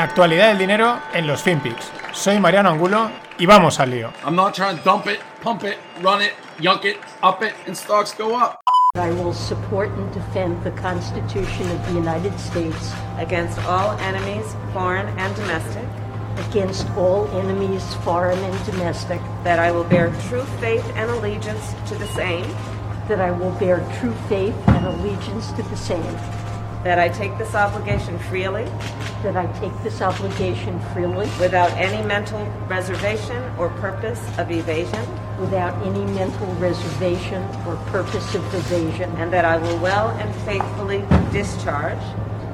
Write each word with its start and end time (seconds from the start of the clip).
La 0.00 0.04
actualidad 0.04 0.48
del 0.48 0.56
dinero 0.56 0.98
en 1.12 1.26
los 1.26 1.42
FinPix. 1.42 1.92
Soy 2.14 2.40
Mariano 2.40 2.70
Angulo 2.70 3.10
y 3.36 3.44
vamos 3.44 3.78
al 3.80 3.90
lío. 3.90 4.10
I'm 4.24 4.34
not 4.34 4.54
trying 4.54 4.78
to 4.78 4.82
dump 4.82 5.06
it, 5.06 5.20
pump 5.42 5.62
it, 5.64 5.76
run 6.02 6.22
it, 6.22 6.32
yunk 6.58 6.86
it, 6.86 6.96
up 7.22 7.42
it, 7.42 7.52
and 7.66 7.76
stocks 7.76 8.14
go 8.16 8.34
up. 8.34 8.58
I 8.94 9.10
will 9.10 9.34
support 9.34 9.90
and 9.90 10.10
defend 10.14 10.64
the 10.64 10.70
Constitution 10.70 11.70
of 11.70 11.86
the 11.86 11.92
United 11.92 12.32
States 12.40 12.94
against 13.18 13.58
all 13.66 13.90
enemies, 13.98 14.56
foreign 14.72 15.06
and 15.18 15.36
domestic, 15.36 15.84
against 16.48 16.88
all 16.96 17.28
enemies, 17.36 17.84
foreign 18.02 18.38
and 18.38 18.64
domestic, 18.64 19.20
that 19.44 19.58
I 19.58 19.70
will 19.70 19.84
bear 19.84 20.10
true 20.30 20.46
faith 20.62 20.90
and 20.96 21.10
allegiance 21.10 21.74
to 21.90 21.94
the 21.96 22.08
same, 22.16 22.46
that 23.06 23.20
I 23.20 23.32
will 23.32 23.52
bear 23.60 23.86
true 24.00 24.14
faith 24.30 24.56
and 24.68 24.86
allegiance 24.86 25.52
to 25.52 25.62
the 25.64 25.76
same, 25.76 26.16
that 26.84 26.98
I 26.98 27.08
take 27.08 27.36
this 27.38 27.54
obligation 27.54 28.18
freely 28.18 28.66
that 29.22 29.36
I 29.36 29.46
take 29.60 29.72
this 29.82 30.00
obligation 30.00 30.80
freely 30.92 31.28
without 31.38 31.70
any 31.72 32.02
mental 32.06 32.42
reservation 32.68 33.42
or 33.58 33.68
purpose 33.68 34.20
of 34.38 34.50
evasion, 34.50 35.06
without 35.38 35.74
any 35.86 36.04
mental 36.12 36.46
reservation 36.54 37.42
or 37.66 37.76
purpose 37.88 38.34
of 38.34 38.54
evasion, 38.54 39.10
and 39.16 39.32
that 39.32 39.44
I 39.44 39.58
will 39.58 39.78
well 39.78 40.08
and 40.08 40.34
faithfully 40.46 41.04
discharge 41.32 42.02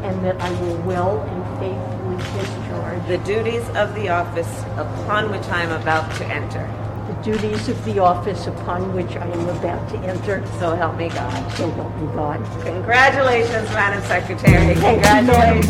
and 0.02 0.24
that 0.24 0.40
I 0.40 0.51
will 0.60 0.77
well 0.79 1.20
and 1.20 1.59
faithfully 1.60 2.16
discharge 2.43 3.06
the 3.09 3.18
duties 3.18 3.66
of 3.77 3.95
the 3.95 4.09
office 4.09 4.62
upon 4.77 5.30
which 5.30 5.46
I 5.48 5.62
am 5.62 5.80
about 5.80 6.15
to 6.16 6.27
enter. 6.27 6.85
The 7.23 7.30
duties 7.30 7.69
of 7.69 7.77
the 7.84 7.98
office 8.01 8.47
upon 8.48 8.95
which 8.95 9.11
I 9.16 9.24
am 9.33 9.48
about 9.48 9.88
to 9.91 9.97
enter. 10.09 10.43
So 10.61 10.77
help 10.77 10.97
me 10.97 11.09
God. 11.09 11.33
So 11.57 11.70
help 11.73 11.95
me 12.01 12.07
God. 12.15 12.38
Congratulations, 12.65 13.69
Madam 13.73 14.02
Secretary. 14.02 14.74
Congratulations. 14.74 15.66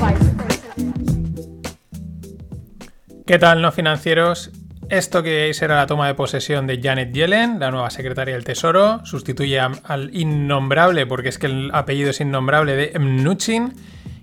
¿Qué 3.27 3.39
tal, 3.39 3.61
no 3.61 3.73
financieros? 3.73 4.51
Esto 4.89 5.23
que 5.25 5.31
veis 5.31 5.61
era 5.63 5.75
la 5.77 5.87
toma 5.87 6.07
de 6.07 6.15
posesión 6.15 6.69
de 6.69 6.81
Janet 6.81 7.13
Yellen, 7.13 7.59
la 7.59 7.73
nueva 7.73 7.91
secretaria 7.91 8.35
del 8.35 8.45
Tesoro. 8.45 9.05
Sustituye 9.05 9.59
a- 9.59 9.73
al 9.83 10.15
innombrable, 10.15 11.07
porque 11.07 11.29
es 11.31 11.39
que 11.39 11.47
el 11.47 11.71
apellido 11.75 12.11
es 12.11 12.21
innombrable, 12.21 12.77
de 12.77 12.97
Mnuchin. 12.99 13.75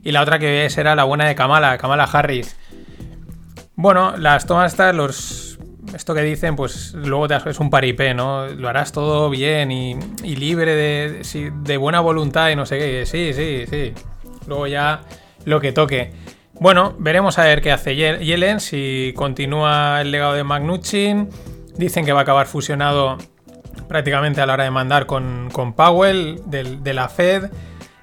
Y 0.03 0.11
la 0.13 0.21
otra 0.21 0.39
que 0.39 0.45
veis 0.45 0.77
era 0.77 0.95
la 0.95 1.03
buena 1.03 1.25
de 1.27 1.35
Kamala, 1.35 1.77
Kamala 1.77 2.05
Harris. 2.05 2.55
Bueno, 3.75 4.15
las 4.15 4.45
tomas 4.45 4.71
estas, 4.71 4.95
los, 4.95 5.52
esto 5.93 6.13
que 6.15 6.21
dicen, 6.21 6.55
pues 6.55 6.93
luego 6.93 7.27
te, 7.27 7.35
es 7.49 7.59
un 7.59 7.69
paripé, 7.69 8.13
¿no? 8.13 8.47
Lo 8.47 8.67
harás 8.69 8.91
todo 8.91 9.29
bien 9.29 9.71
y, 9.71 9.95
libre 10.23 10.75
de, 10.75 11.51
de 11.63 11.77
buena 11.77 11.99
voluntad 11.99 12.49
y 12.49 12.55
no 12.55 12.65
sé 12.65 12.77
qué. 12.79 13.05
Sí, 13.05 13.33
sí, 13.33 13.65
sí. 13.69 13.93
Luego 14.47 14.67
ya 14.67 15.01
lo 15.45 15.59
que 15.61 15.71
toque. 15.71 16.11
Bueno, 16.59 16.95
veremos 16.99 17.39
a 17.39 17.43
ver 17.43 17.61
qué 17.61 17.71
hace 17.71 17.95
Ye- 17.95 18.23
Yellen, 18.23 18.59
si 18.59 19.13
continúa 19.15 20.01
el 20.01 20.11
legado 20.11 20.33
de 20.33 20.43
Magnuchin. 20.43 21.29
Dicen 21.77 22.05
que 22.05 22.13
va 22.13 22.19
a 22.19 22.23
acabar 22.23 22.45
fusionado 22.47 23.17
prácticamente 23.87 24.41
a 24.41 24.45
la 24.45 24.53
hora 24.53 24.63
de 24.63 24.71
mandar 24.71 25.05
con, 25.05 25.49
con 25.51 25.73
Powell 25.73 26.41
de 26.45 26.93
la 26.93 27.09
Fed. 27.09 27.51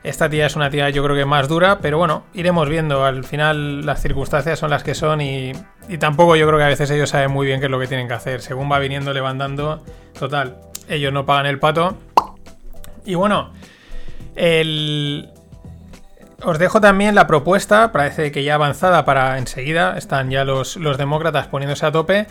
Esta 0.02 0.30
tía 0.30 0.47
es 0.47 0.56
una 0.56 0.70
tía 0.70 0.88
yo 0.91 1.04
creo 1.04 1.14
que 1.14 1.27
más 1.27 1.47
dura, 1.47 1.78
pero 1.80 1.98
bueno, 1.98 2.25
iremos 2.34 2.69
viendo. 2.69 3.04
Al 3.04 3.22
final 3.25 3.84
las 3.84 4.00
circunstancias 4.00 4.58
son 4.58 4.70
las 4.70 4.82
que 4.82 4.94
son 4.94 5.20
y, 5.20 5.52
y 5.89 5.98
tampoco 5.98 6.36
yo 6.36 6.47
creo 6.47 6.59
que 6.59 6.64
a 6.64 6.69
veces 6.69 6.91
ellos 6.91 7.11
saben 7.11 7.31
muy 7.31 7.47
bien 7.47 7.61
qué 7.61 7.67
es 7.67 7.70
lo 7.70 7.81
que 7.81 7.86
tienen 7.86 8.09
que 8.09 8.14
hacer. 8.14 8.42
Según 8.42 8.70
va 8.70 8.78
viniendo, 8.78 9.12
le 9.12 9.20
van 9.20 9.39
dando, 9.39 9.83
total, 10.19 10.59
ellos 10.89 11.12
no 11.12 11.27
pagan 11.27 11.47
el 11.47 11.59
pato. 11.59 11.97
Y 13.05 13.14
bueno, 13.14 13.50
el... 14.37 15.31
Os 16.42 16.59
dejo 16.59 16.81
también 16.81 17.14
la 17.14 17.27
propuesta, 17.27 17.92
parece 17.92 18.33
que 18.33 18.42
ya 18.45 18.55
avanzada 18.55 19.05
para 19.05 19.37
enseguida, 19.37 19.98
están 19.98 20.31
ya 20.31 20.45
los, 20.45 20.77
los 20.77 20.97
demócratas 20.97 21.48
poniéndose 21.48 21.84
a 21.84 21.92
tope, 21.92 22.28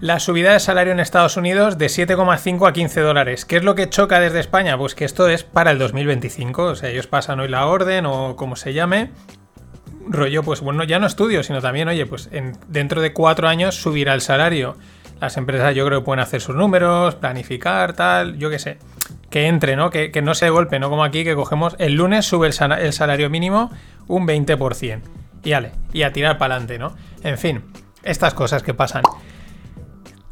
la 0.00 0.18
subida 0.18 0.54
de 0.54 0.60
salario 0.60 0.94
en 0.94 1.00
Estados 1.00 1.36
Unidos 1.36 1.76
de 1.76 1.86
7,5 1.86 2.66
a 2.66 2.72
15 2.72 3.00
dólares. 3.02 3.44
¿Qué 3.44 3.58
es 3.58 3.64
lo 3.64 3.74
que 3.74 3.90
choca 3.90 4.18
desde 4.18 4.40
España? 4.40 4.78
Pues 4.78 4.94
que 4.94 5.04
esto 5.04 5.28
es 5.28 5.44
para 5.44 5.72
el 5.72 5.78
2025, 5.78 6.62
o 6.62 6.74
sea, 6.74 6.88
ellos 6.88 7.06
pasan 7.06 7.40
hoy 7.40 7.48
la 7.48 7.66
orden 7.66 8.06
o 8.06 8.34
como 8.34 8.56
se 8.56 8.72
llame. 8.72 9.10
Rollo, 10.12 10.42
pues 10.42 10.60
bueno, 10.60 10.84
ya 10.84 10.98
no 10.98 11.06
estudio, 11.06 11.42
sino 11.42 11.60
también, 11.60 11.88
oye, 11.88 12.04
pues 12.06 12.28
en- 12.32 12.56
dentro 12.68 13.00
de 13.00 13.12
cuatro 13.12 13.48
años 13.48 13.76
subirá 13.76 14.14
el 14.14 14.20
salario. 14.20 14.76
Las 15.20 15.36
empresas 15.36 15.74
yo 15.74 15.84
creo 15.86 16.00
que 16.00 16.04
pueden 16.04 16.20
hacer 16.20 16.40
sus 16.40 16.56
números, 16.56 17.14
planificar, 17.14 17.92
tal, 17.92 18.38
yo 18.38 18.48
qué 18.50 18.58
sé. 18.58 18.78
Que 19.28 19.46
entre, 19.46 19.76
¿no? 19.76 19.90
Que, 19.90 20.10
que 20.10 20.22
no 20.22 20.34
se 20.34 20.50
golpe, 20.50 20.78
no 20.78 20.88
como 20.90 21.04
aquí 21.04 21.24
que 21.24 21.34
cogemos 21.34 21.76
el 21.78 21.94
lunes 21.94 22.26
sube 22.26 22.46
el, 22.46 22.52
sana- 22.52 22.80
el 22.80 22.92
salario 22.92 23.30
mínimo 23.30 23.70
un 24.08 24.26
20%. 24.26 25.00
Y 25.44 25.52
ale, 25.52 25.72
y 25.92 26.02
a 26.02 26.12
tirar 26.12 26.36
para 26.38 26.54
adelante, 26.56 26.78
¿no? 26.78 26.94
En 27.22 27.38
fin, 27.38 27.62
estas 28.02 28.34
cosas 28.34 28.62
que 28.62 28.74
pasan. 28.74 29.02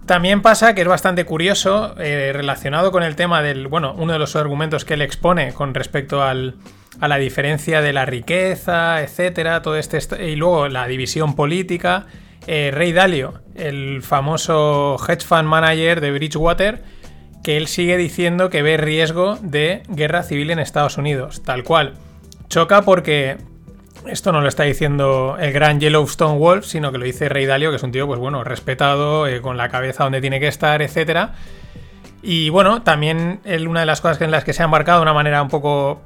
También 0.09 0.41
pasa 0.41 0.75
que 0.75 0.81
es 0.81 0.89
bastante 0.89 1.25
curioso, 1.27 1.95
eh, 1.99 2.33
relacionado 2.35 2.91
con 2.91 3.03
el 3.03 3.15
tema 3.15 3.43
del, 3.43 3.69
bueno, 3.69 3.95
uno 3.97 4.15
de 4.15 4.19
los 4.19 4.37
argumentos 4.37 4.87
que 4.87 4.95
él 4.95 5.03
expone 5.03 5.53
con 5.53 5.75
respecto 5.75 6.23
al, 6.23 6.55
a 6.99 7.09
la 7.09 7.19
diferencia 7.19 7.83
de 7.83 7.93
la 7.93 8.07
riqueza, 8.07 9.03
etcétera, 9.03 9.61
todo 9.61 9.77
este, 9.77 9.99
est- 9.99 10.15
y 10.19 10.35
luego 10.35 10.67
la 10.69 10.87
división 10.89 11.37
política. 11.37 12.07
eh, 12.47 12.71
Ray 12.73 12.93
Dalio, 12.93 13.43
el 13.55 14.01
famoso 14.03 14.97
hedge 15.07 15.27
fund 15.27 15.45
manager 15.47 16.01
de 16.01 16.11
Bridgewater, 16.13 16.83
que 17.45 17.59
él 17.59 17.67
sigue 17.67 17.99
diciendo 17.99 18.49
que 18.49 18.63
ve 18.63 18.79
riesgo 18.79 19.37
de 19.43 19.83
guerra 19.89 20.23
civil 20.23 20.51
en 20.51 20.59
Estados 20.59 20.97
Unidos, 20.97 21.43
tal 21.45 21.65
cual. 21.65 21.95
Choca 22.49 22.81
porque 22.81 23.37
esto 24.07 24.33
no 24.33 24.41
lo 24.41 24.49
está 24.49 24.63
diciendo 24.65 25.37
el 25.41 25.53
gran 25.53 25.81
Yellowstone 25.81 26.39
Wolf, 26.39 26.65
sino 26.65 26.93
que 26.93 26.99
lo 26.99 27.05
dice 27.05 27.29
Rey 27.29 27.47
Dalio, 27.47 27.71
que 27.71 27.77
es 27.77 27.83
un 27.83 27.93
tío, 27.93 28.07
pues 28.07 28.19
bueno, 28.19 28.45
respetado, 28.45 29.27
eh, 29.27 29.41
con 29.41 29.57
la 29.57 29.69
cabeza 29.69 30.05
donde 30.05 30.21
tiene 30.21 30.41
que 30.41 30.49
estar, 30.49 30.83
etcétera. 30.83 31.35
Y 32.23 32.49
bueno, 32.51 32.83
también 32.83 33.41
una 33.67 33.81
de 33.81 33.87
las 33.87 34.01
cosas 34.01 34.21
en 34.21 34.31
las 34.31 34.45
que 34.45 34.53
se 34.53 34.63
ha 34.63 34.65
embarcado 34.65 34.99
de 34.99 35.03
una 35.03 35.13
manera 35.13 35.43
un 35.43 35.49
poco 35.49 36.01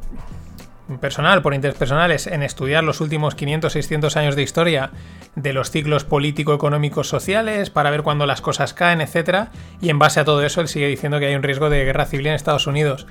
personal, 1.00 1.42
por 1.42 1.54
interés 1.54 1.76
personal, 1.76 2.10
es 2.10 2.26
en 2.26 2.42
estudiar 2.42 2.84
los 2.84 3.00
últimos 3.00 3.34
500, 3.34 3.72
600 3.72 4.16
años 4.16 4.36
de 4.36 4.42
historia 4.42 4.90
de 5.34 5.52
los 5.52 5.70
ciclos 5.70 6.04
político-económicos 6.04 7.08
sociales 7.08 7.70
para 7.70 7.90
ver 7.90 8.02
cuándo 8.02 8.26
las 8.26 8.42
cosas 8.42 8.74
caen, 8.74 9.00
etcétera. 9.00 9.50
Y 9.80 9.88
en 9.88 9.98
base 9.98 10.20
a 10.20 10.24
todo 10.24 10.42
eso, 10.42 10.60
él 10.60 10.68
sigue 10.68 10.86
diciendo 10.88 11.18
que 11.18 11.26
hay 11.26 11.34
un 11.34 11.42
riesgo 11.42 11.70
de 11.70 11.84
guerra 11.84 12.06
civil 12.06 12.26
en 12.26 12.34
Estados 12.34 12.66
Unidos. 12.66 13.06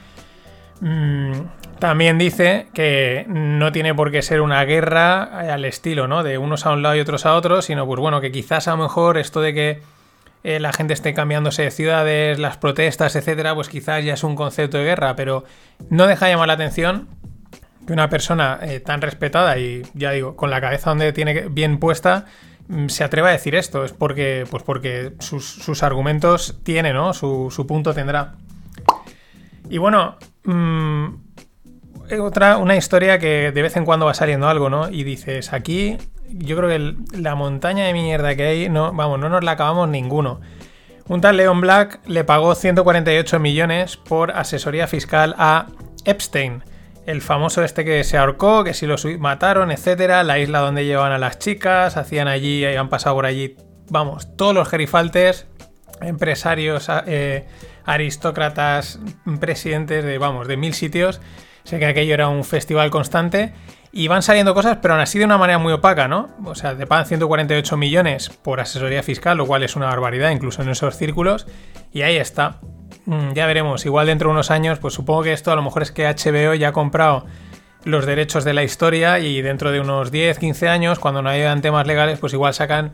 Mm, 0.82 1.34
también 1.80 2.18
dice 2.18 2.68
que 2.74 3.26
no 3.28 3.72
tiene 3.72 3.94
por 3.94 4.12
qué 4.12 4.24
ser 4.24 4.42
una 4.42 4.64
guerra 4.66 5.24
al 5.24 5.64
estilo, 5.64 6.08
¿no? 6.08 6.24
De 6.24 6.38
unos 6.38 6.66
a 6.66 6.72
un 6.72 6.82
lado 6.82 6.96
y 6.96 7.00
otros 7.00 7.26
a 7.26 7.36
otro, 7.36 7.62
sino 7.62 7.86
pues 7.86 8.00
bueno, 8.00 8.20
que 8.20 8.32
quizás 8.32 8.68
a 8.68 8.72
lo 8.72 8.78
mejor 8.78 9.18
esto 9.18 9.42
de 9.42 9.54
que 9.54 9.82
eh, 10.44 10.60
la 10.60 10.74
gente 10.74 10.94
esté 10.94 11.14
cambiándose 11.14 11.62
de 11.62 11.72
ciudades, 11.72 12.40
las 12.40 12.58
protestas, 12.58 13.16
etcétera, 13.16 13.54
pues 13.54 13.70
quizás 13.70 14.04
ya 14.04 14.16
es 14.16 14.24
un 14.24 14.36
concepto 14.36 14.78
de 14.78 14.86
guerra, 14.86 15.16
pero 15.16 15.44
no 15.90 16.08
deja 16.08 16.26
de 16.26 16.34
llamar 16.34 16.48
la 16.48 16.54
atención 16.54 17.08
que 17.86 17.94
una 17.94 18.10
persona 18.10 18.60
eh, 18.64 18.80
tan 18.80 19.02
respetada 19.02 19.58
y 19.60 19.84
ya 19.94 20.12
digo, 20.12 20.36
con 20.36 20.50
la 20.50 20.62
cabeza 20.62 20.90
donde 20.90 21.14
tiene 21.14 21.48
bien 21.50 21.80
puesta, 21.80 22.26
mm, 22.70 22.88
se 22.88 23.04
atreva 23.04 23.30
a 23.30 23.34
decir 23.34 23.54
esto. 23.54 23.86
Es 23.86 23.94
porque, 23.94 24.46
pues 24.50 24.64
porque 24.64 25.14
sus, 25.20 25.84
argumentos 25.84 26.60
tiene, 26.64 26.92
¿no? 26.92 27.14
Su 27.14 27.66
punto 27.68 27.94
tendrá. 27.94 28.34
Y 29.70 29.78
bueno, 29.78 30.18
mm, 30.44 31.06
eh, 32.10 32.20
otra, 32.20 32.58
una 32.58 32.76
historia 32.76 33.20
que 33.20 33.52
de 33.52 33.62
vez 33.62 33.76
en 33.78 33.86
cuando 33.86 34.06
va 34.06 34.14
saliendo 34.14 34.48
algo, 34.48 34.70
¿no? 34.70 34.90
Y 34.90 35.04
dices, 35.04 35.54
aquí 35.54 35.98
yo 36.30 36.58
creo 36.58 36.70
que 36.70 37.18
la 37.18 37.36
montaña 37.36 37.86
de 37.86 37.94
mierda 37.94 38.36
que 38.36 38.44
hay, 38.44 38.70
no, 38.70 38.94
vamos, 38.94 39.20
no 39.20 39.30
nos 39.30 39.44
la 39.44 39.52
acabamos 39.52 39.90
ninguno. 39.90 40.42
Un 41.08 41.22
tal 41.22 41.38
Leon 41.38 41.62
Black 41.62 42.00
le 42.06 42.24
pagó 42.24 42.56
148 42.56 43.40
millones 43.40 43.98
por 43.98 44.32
asesoría 44.32 44.88
fiscal 44.88 45.36
a 45.38 45.68
Epstein, 46.06 46.64
el 47.06 47.22
famoso 47.22 47.64
este 47.64 47.84
que 47.84 48.04
se 48.04 48.18
ahorcó, 48.18 48.64
que 48.64 48.74
si 48.74 48.86
lo 48.86 48.96
mataron, 49.20 49.72
etcétera, 49.72 50.24
la 50.24 50.40
isla 50.40 50.60
donde 50.60 50.86
llevaban 50.86 51.12
a 51.12 51.18
las 51.18 51.40
chicas, 51.40 51.98
hacían 51.98 52.28
allí, 52.28 52.64
han 52.66 52.90
pasado 52.90 53.16
por 53.16 53.26
allí, 53.26 53.58
vamos, 53.90 54.36
todos 54.38 54.54
los 54.54 54.70
gerifaltes, 54.70 55.48
empresarios, 56.02 56.88
eh, 57.08 57.46
aristócratas, 57.86 59.00
presidentes 59.40 60.04
de, 60.04 60.18
vamos, 60.18 60.48
de 60.48 60.58
mil 60.58 60.74
sitios. 60.74 61.22
Sé 61.64 61.80
que 61.80 61.86
aquello 61.86 62.14
era 62.14 62.28
un 62.28 62.44
festival 62.44 62.90
constante 62.90 63.54
y 63.92 64.08
van 64.08 64.22
saliendo 64.22 64.54
cosas, 64.54 64.78
pero 64.82 64.94
aún 64.94 65.02
así 65.02 65.20
de 65.20 65.26
una 65.26 65.38
manera 65.38 65.60
muy 65.60 65.74
opaca, 65.74 66.08
¿no? 66.08 66.30
O 66.46 66.56
sea, 66.56 66.76
te 66.76 66.88
pagan 66.88 67.06
148 67.06 67.78
millones 67.78 68.30
por 68.30 68.60
asesoría 68.60 69.04
fiscal, 69.04 69.38
lo 69.38 69.46
cual 69.46 69.64
es 69.64 69.76
una 69.76 69.88
barbaridad, 69.88 70.32
incluso 70.32 70.62
en 70.62 70.70
esos 70.70 70.96
círculos, 70.96 71.46
y 71.92 72.02
ahí 72.02 72.18
está. 72.18 72.60
Mm, 73.06 73.34
ya 73.34 73.46
veremos, 73.46 73.86
igual 73.86 74.08
dentro 74.08 74.30
de 74.30 74.34
unos 74.34 74.50
años, 74.50 74.80
pues 74.80 74.94
supongo 74.94 75.24
que 75.24 75.34
esto 75.34 75.52
a 75.52 75.56
lo 75.56 75.62
mejor 75.62 75.82
es 75.82 75.92
que 75.92 76.08
HBO 76.08 76.54
ya 76.54 76.70
ha 76.70 76.74
comprado 76.74 77.26
los 77.84 78.06
derechos 78.06 78.44
de 78.44 78.54
la 78.54 78.64
historia 78.64 79.20
y 79.20 79.42
dentro 79.42 79.72
de 79.72 79.80
unos 79.80 80.12
10, 80.12 80.38
15 80.38 80.70
años, 80.70 81.00
cuando 81.00 81.22
no 81.22 81.30
hayan 81.30 81.62
temas 81.62 81.88
legales, 81.88 82.20
pues 82.20 82.34
igual 82.34 82.54
sacan 82.54 82.92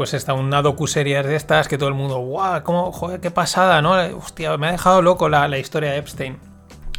pues 0.00 0.14
esta 0.14 0.32
una 0.32 0.62
docuseries 0.62 1.26
de 1.26 1.36
estas 1.36 1.68
que 1.68 1.76
todo 1.76 1.90
el 1.90 1.94
mundo, 1.94 2.20
guau, 2.20 2.62
cómo, 2.62 2.90
joder, 2.90 3.20
qué 3.20 3.30
pasada, 3.30 3.82
¿no? 3.82 3.92
Hostia, 4.16 4.56
me 4.56 4.68
ha 4.68 4.72
dejado 4.72 5.02
loco 5.02 5.28
la, 5.28 5.46
la 5.46 5.58
historia 5.58 5.90
de 5.90 5.98
Epstein. 5.98 6.38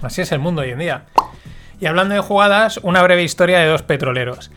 Así 0.03 0.21
es 0.21 0.31
el 0.31 0.37
mundo 0.37 0.61
hoy 0.61 0.69
en 0.69 0.77
día. 0.77 1.05
Y 1.79 1.87
hablando 1.87 2.13
de 2.13 2.21
jugadas, 2.21 2.79
una 2.83 3.01
breve 3.01 3.23
historia 3.23 3.57
de 3.57 3.65
dos 3.65 3.81
petroleros. 3.81 4.51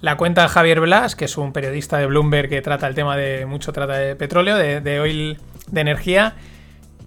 La 0.00 0.16
cuenta 0.16 0.48
Javier 0.48 0.80
Blas, 0.80 1.14
que 1.14 1.26
es 1.26 1.36
un 1.36 1.52
periodista 1.52 1.98
de 1.98 2.06
Bloomberg 2.06 2.48
que 2.48 2.62
trata 2.62 2.86
el 2.86 2.94
tema 2.94 3.18
de 3.18 3.44
mucho 3.44 3.70
trata 3.74 3.98
de 3.98 4.16
petróleo, 4.16 4.56
de, 4.56 4.80
de 4.80 4.98
oil, 4.98 5.38
de 5.66 5.80
energía. 5.82 6.36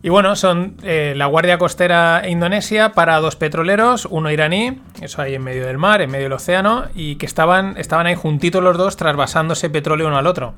Y 0.03 0.09
bueno, 0.09 0.35
son 0.35 0.77
eh, 0.83 1.15
la 1.17 1.25
Guardia 1.25 1.57
Costera 1.57 2.21
Indonesia 2.27 2.91
para 2.91 3.19
dos 3.19 3.35
petroleros, 3.35 4.05
uno 4.11 4.29
iraní, 4.29 4.79
eso 5.01 5.23
ahí 5.23 5.33
en 5.33 5.43
medio 5.43 5.65
del 5.65 5.79
mar, 5.79 6.03
en 6.03 6.11
medio 6.11 6.25
del 6.25 6.33
océano, 6.33 6.83
y 6.93 7.15
que 7.15 7.25
estaban, 7.25 7.77
estaban 7.77 8.05
ahí 8.05 8.13
juntitos 8.13 8.61
los 8.61 8.77
dos 8.77 8.95
trasvasándose 8.95 9.71
petróleo 9.71 10.09
uno 10.09 10.17
al 10.17 10.27
otro. 10.27 10.53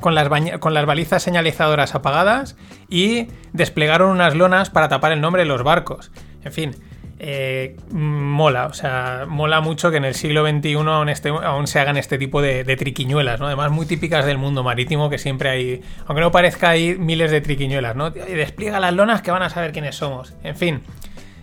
Con 0.00 0.14
las, 0.14 0.28
balizas 0.28 1.22
señalizadoras 1.22 1.94
apagadas 1.94 2.56
y 2.88 3.28
desplegaron 3.52 4.10
unas 4.10 4.34
lonas 4.34 4.70
para 4.70 4.88
tapar 4.88 5.12
el 5.12 5.20
nombre 5.20 5.42
de 5.42 5.48
los 5.48 5.62
barcos. 5.62 6.10
En 6.44 6.52
fin, 6.52 6.76
eh, 7.18 7.76
mola, 7.90 8.66
o 8.66 8.74
sea, 8.74 9.24
mola 9.26 9.60
mucho 9.62 9.90
que 9.90 9.96
en 9.96 10.04
el 10.04 10.14
siglo 10.14 10.46
XXI 10.46 10.74
aún, 10.74 11.08
este- 11.08 11.30
aún 11.30 11.66
se 11.66 11.80
hagan 11.80 11.96
este 11.96 12.18
tipo 12.18 12.42
de, 12.42 12.62
de 12.62 12.76
triquiñuelas, 12.76 13.40
¿no? 13.40 13.46
Además, 13.46 13.70
muy 13.70 13.86
típicas 13.86 14.26
del 14.26 14.36
mundo 14.36 14.62
marítimo, 14.62 15.08
que 15.08 15.16
siempre 15.18 15.48
hay, 15.48 15.82
aunque 16.06 16.20
no 16.20 16.30
parezca, 16.30 16.70
hay 16.70 16.96
miles 16.98 17.30
de 17.30 17.40
triquiñuelas, 17.40 17.96
¿no? 17.96 18.10
Despliega 18.10 18.80
las 18.80 18.92
lonas 18.92 19.22
que 19.22 19.30
van 19.30 19.42
a 19.42 19.48
saber 19.50 19.72
quiénes 19.72 19.96
somos. 19.96 20.34
En 20.44 20.56
fin, 20.56 20.82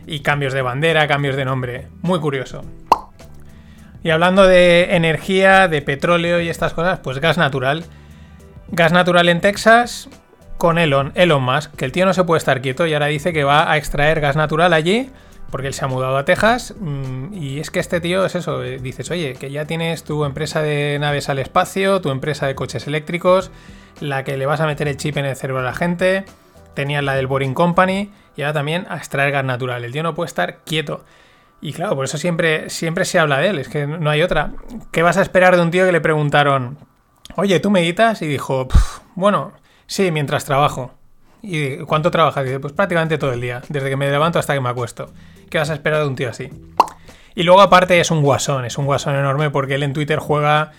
y 0.06 0.20
cambios 0.20 0.54
de 0.54 0.62
bandera, 0.62 1.08
cambios 1.08 1.36
de 1.36 1.46
nombre. 1.46 1.88
Muy 2.02 2.20
curioso. 2.20 2.64
Y 4.04 4.10
hablando 4.10 4.46
de 4.46 4.96
energía, 4.96 5.68
de 5.70 5.82
petróleo 5.82 6.42
y 6.42 6.50
estas 6.50 6.74
cosas, 6.74 7.00
pues 7.00 7.20
gas 7.20 7.38
natural. 7.38 7.86
Gas 8.76 8.92
natural 8.92 9.30
en 9.30 9.40
Texas 9.40 10.10
con 10.58 10.80
Elon, 10.80 11.12
Elon 11.14 11.44
Musk, 11.44 11.76
que 11.76 11.86
el 11.86 11.92
tío 11.92 12.08
no 12.08 12.14
se 12.16 12.24
puede 12.24 12.40
estar 12.40 12.60
quieto 12.60 12.88
y 12.88 12.94
ahora 12.96 13.06
dice 13.06 13.32
que 13.32 13.44
va 13.44 13.72
a 13.72 13.78
extraer 13.78 14.20
gas 14.20 14.36
natural 14.36 14.74
allí 14.74 15.12
porque 15.52 15.68
él 15.68 15.76
se 15.76 15.86
ha 15.86 15.88
mudado 15.88 16.18
a 16.18 16.26
Texas 16.26 16.74
mm, 16.80 17.36
y 17.36 17.60
es 17.60 17.70
que 17.70 17.80
este 17.80 18.02
tío 18.02 18.26
es 18.26 18.34
eso, 18.34 18.64
eh, 18.64 18.80
dices, 18.80 19.12
oye, 19.12 19.36
que 19.36 19.52
ya 19.52 19.66
tienes 19.66 20.04
tu 20.04 20.26
empresa 20.26 20.64
de 20.64 20.98
naves 21.00 21.30
al 21.30 21.38
espacio, 21.38 22.02
tu 22.02 22.10
empresa 22.10 22.48
de 22.48 22.56
coches 22.56 22.88
eléctricos, 22.88 23.52
la 24.00 24.24
que 24.24 24.38
le 24.38 24.48
vas 24.48 24.60
a 24.60 24.66
meter 24.66 24.88
el 24.88 24.98
chip 24.98 25.18
en 25.18 25.26
el 25.26 25.36
cerebro 25.36 25.62
a 25.62 25.66
la 25.66 25.76
gente, 25.76 26.26
tenías 26.74 27.04
la 27.04 27.14
del 27.14 27.28
Boring 27.28 27.54
Company 27.54 28.10
y 28.36 28.42
ahora 28.42 28.54
también 28.54 28.88
a 28.90 28.98
extraer 28.98 29.32
gas 29.32 29.46
natural. 29.46 29.86
El 29.86 29.92
tío 29.92 30.02
no 30.02 30.16
puede 30.16 30.30
estar 30.30 30.62
quieto. 30.66 31.06
Y 31.62 31.74
claro, 31.74 31.96
por 31.96 32.06
eso 32.06 32.18
siempre, 32.18 32.72
siempre 32.72 33.06
se 33.06 33.20
habla 33.20 33.38
de 33.38 33.50
él, 33.50 33.60
es 33.60 33.70
que 33.70 33.86
no 33.86 34.10
hay 34.10 34.24
otra. 34.24 34.54
¿Qué 34.92 35.04
vas 35.04 35.18
a 35.18 35.22
esperar 35.22 35.58
de 35.58 35.62
un 35.62 35.70
tío 35.70 35.86
que 35.86 35.92
le 35.92 36.02
preguntaron, 36.02 36.80
oye, 37.36 37.60
¿tú 37.60 37.70
meditas? 37.70 38.22
Y 38.22 38.28
dijo, 38.28 38.68
"Pf, 38.68 39.02
bueno, 39.16 39.54
sí, 39.88 40.12
mientras 40.12 40.46
trabajo. 40.46 40.92
¿Y 41.42 41.78
cuánto 41.80 42.10
trabajas? 42.10 42.46
Dice, 42.46 42.60
pues 42.60 42.74
prácticamente 42.74 43.18
todo 43.18 43.34
el 43.34 43.42
día, 43.42 43.62
desde 43.68 43.90
que 43.90 43.98
me 43.98 44.10
levanto 44.10 44.40
hasta 44.40 44.54
que 44.54 44.62
me 44.62 44.70
acuesto. 44.70 45.12
¿Qué 45.50 45.58
vas 45.58 45.70
a 45.70 45.74
esperar 45.74 46.02
de 46.02 46.08
un 46.08 46.16
tío 46.16 46.30
así? 46.30 46.50
Y 47.36 47.44
luego 47.44 47.62
aparte 47.62 48.00
es 48.00 48.12
un 48.12 48.22
guasón, 48.22 48.66
es 48.66 48.78
un 48.78 48.86
guasón 48.86 49.16
enorme 49.16 49.50
porque 49.50 49.76
él 49.76 49.84
en 49.84 49.94
Twitter 49.94 50.20
juega, 50.20 50.72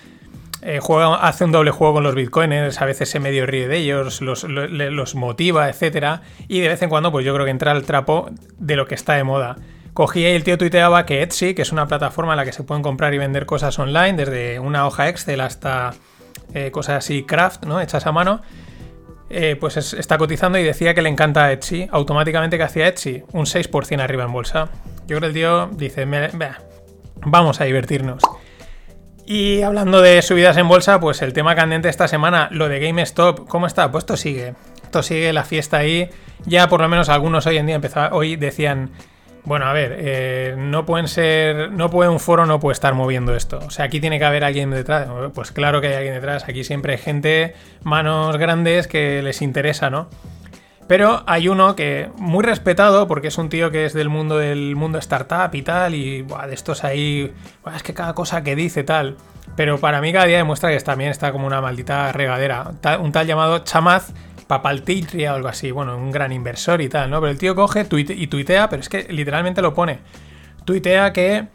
eh, 0.62 0.78
juega 0.80 1.16
hace 1.16 1.44
un 1.44 1.52
doble 1.52 1.70
juego 1.70 1.94
con 1.94 2.04
los 2.04 2.14
bitcoiners, 2.14 2.80
a 2.80 2.86
veces 2.86 3.10
se 3.10 3.20
medio 3.20 3.44
ríe 3.44 3.68
de 3.68 3.76
ellos, 3.76 4.22
los, 4.22 5.14
motiva, 5.14 5.68
etcétera, 5.68 6.22
y 6.48 6.60
de 6.60 6.68
vez 6.68 6.82
en 6.82 6.88
cuando 6.88 7.12
pues 7.12 7.26
yo 7.26 7.34
creo 7.34 7.44
que 7.44 7.50
entra 7.50 7.72
al 7.72 7.84
trapo 7.84 8.30
de 8.58 8.76
lo 8.76 8.86
que 8.86 8.94
está 8.94 9.14
de 9.14 9.24
moda. 9.24 9.56
Cogía 9.92 10.32
y 10.32 10.34
el 10.34 10.44
tío 10.44 10.56
tuiteaba 10.56 11.06
que 11.06 11.22
Etsy, 11.22 11.54
que 11.54 11.62
es 11.62 11.72
una 11.72 11.86
plataforma 11.86 12.32
en 12.32 12.38
la 12.38 12.44
que 12.44 12.52
se 12.52 12.64
pueden 12.64 12.82
comprar 12.82 13.14
y 13.14 13.18
vender 13.18 13.46
cosas 13.46 13.78
online, 13.78 14.14
desde 14.14 14.58
una 14.58 14.86
hoja 14.86 15.08
Excel 15.08 15.40
hasta 15.40 15.94
eh, 16.52 16.70
cosas 16.70 16.98
así 17.04 17.24
craft, 17.24 17.64
¿no? 17.64 17.80
Hechas 17.80 18.06
a 18.06 18.12
mano, 18.12 18.42
eh, 19.30 19.56
pues 19.58 19.76
es- 19.76 19.94
está 19.94 20.18
cotizando 20.18 20.58
y 20.58 20.62
decía 20.62 20.94
que 20.94 21.02
le 21.02 21.08
encanta 21.08 21.50
Etsy. 21.52 21.88
Automáticamente, 21.90 22.56
que 22.58 22.62
hacía 22.64 22.86
Etsy? 22.88 23.22
Un 23.32 23.46
6% 23.46 24.00
arriba 24.02 24.24
en 24.24 24.32
bolsa. 24.32 24.68
Yo 25.06 25.16
creo 25.16 25.20
que 25.20 25.26
el 25.26 25.32
tío 25.34 25.66
dice, 25.72 26.06
"Me- 26.06 26.28
bah, 26.34 26.58
vamos 27.24 27.60
a 27.60 27.64
divertirnos. 27.64 28.22
Y 29.26 29.62
hablando 29.62 30.02
de 30.02 30.20
subidas 30.20 30.56
en 30.58 30.68
bolsa, 30.68 31.00
pues 31.00 31.22
el 31.22 31.32
tema 31.32 31.54
candente 31.54 31.88
esta 31.88 32.08
semana, 32.08 32.48
lo 32.50 32.68
de 32.68 32.78
GameStop, 32.80 33.48
¿cómo 33.48 33.66
está? 33.66 33.90
Pues 33.90 34.02
esto 34.02 34.16
sigue. 34.18 34.54
Esto 34.82 35.02
sigue 35.02 35.32
la 35.32 35.44
fiesta 35.44 35.78
ahí. 35.78 36.10
Ya 36.44 36.68
por 36.68 36.80
lo 36.82 36.88
menos 36.90 37.08
algunos 37.08 37.46
hoy 37.46 37.56
en 37.56 37.66
día 37.66 37.76
empezaba, 37.76 38.14
hoy 38.14 38.36
decían, 38.36 38.90
bueno, 39.44 39.66
a 39.66 39.74
ver, 39.74 39.96
eh, 39.98 40.54
no 40.56 40.86
pueden 40.86 41.06
ser, 41.06 41.70
no 41.70 41.90
puede 41.90 42.08
un 42.08 42.18
foro 42.18 42.46
no 42.46 42.60
puede 42.60 42.72
estar 42.72 42.94
moviendo 42.94 43.36
esto. 43.36 43.58
O 43.66 43.70
sea, 43.70 43.84
aquí 43.84 44.00
tiene 44.00 44.18
que 44.18 44.24
haber 44.24 44.42
alguien 44.42 44.70
detrás. 44.70 45.06
Pues 45.34 45.52
claro 45.52 45.82
que 45.82 45.88
hay 45.88 45.94
alguien 45.94 46.14
detrás. 46.14 46.48
Aquí 46.48 46.64
siempre 46.64 46.92
hay 46.92 46.98
gente, 46.98 47.54
manos 47.82 48.38
grandes 48.38 48.88
que 48.88 49.22
les 49.22 49.42
interesa, 49.42 49.90
¿no? 49.90 50.08
Pero 50.86 51.22
hay 51.26 51.48
uno 51.48 51.76
que 51.76 52.10
muy 52.16 52.42
respetado 52.42 53.06
porque 53.06 53.28
es 53.28 53.38
un 53.38 53.48
tío 53.48 53.70
que 53.70 53.84
es 53.84 53.92
del 53.92 54.08
mundo 54.08 54.38
del 54.38 54.76
mundo 54.76 54.98
startup 54.98 55.54
y 55.54 55.62
tal 55.62 55.94
y 55.94 56.22
buah, 56.22 56.46
de 56.46 56.54
estos 56.54 56.84
ahí, 56.84 57.32
buah, 57.62 57.76
es 57.76 57.82
que 57.82 57.94
cada 57.94 58.14
cosa 58.14 58.42
que 58.42 58.56
dice 58.56 58.82
tal. 58.82 59.16
Pero 59.56 59.78
para 59.78 60.00
mí 60.00 60.12
cada 60.12 60.24
día 60.24 60.38
demuestra 60.38 60.70
que 60.70 60.80
también 60.80 61.10
está 61.10 61.32
como 61.32 61.46
una 61.46 61.60
maldita 61.60 62.12
regadera. 62.12 62.72
Un 62.98 63.12
tal 63.12 63.26
llamado 63.26 63.58
Chamaz 63.58 64.12
Papaltitria 64.46 65.32
o 65.32 65.36
algo 65.36 65.48
así. 65.48 65.70
Bueno, 65.70 65.96
un 65.96 66.10
gran 66.10 66.32
inversor 66.32 66.80
y 66.82 66.88
tal, 66.88 67.10
¿no? 67.10 67.20
Pero 67.20 67.30
el 67.30 67.38
tío 67.38 67.54
coge 67.54 67.86
y 67.90 68.26
tuitea, 68.26 68.68
pero 68.68 68.80
es 68.80 68.88
que 68.88 69.06
literalmente 69.10 69.62
lo 69.62 69.74
pone. 69.74 70.00
Tuitea 70.64 71.12
que 71.12 71.46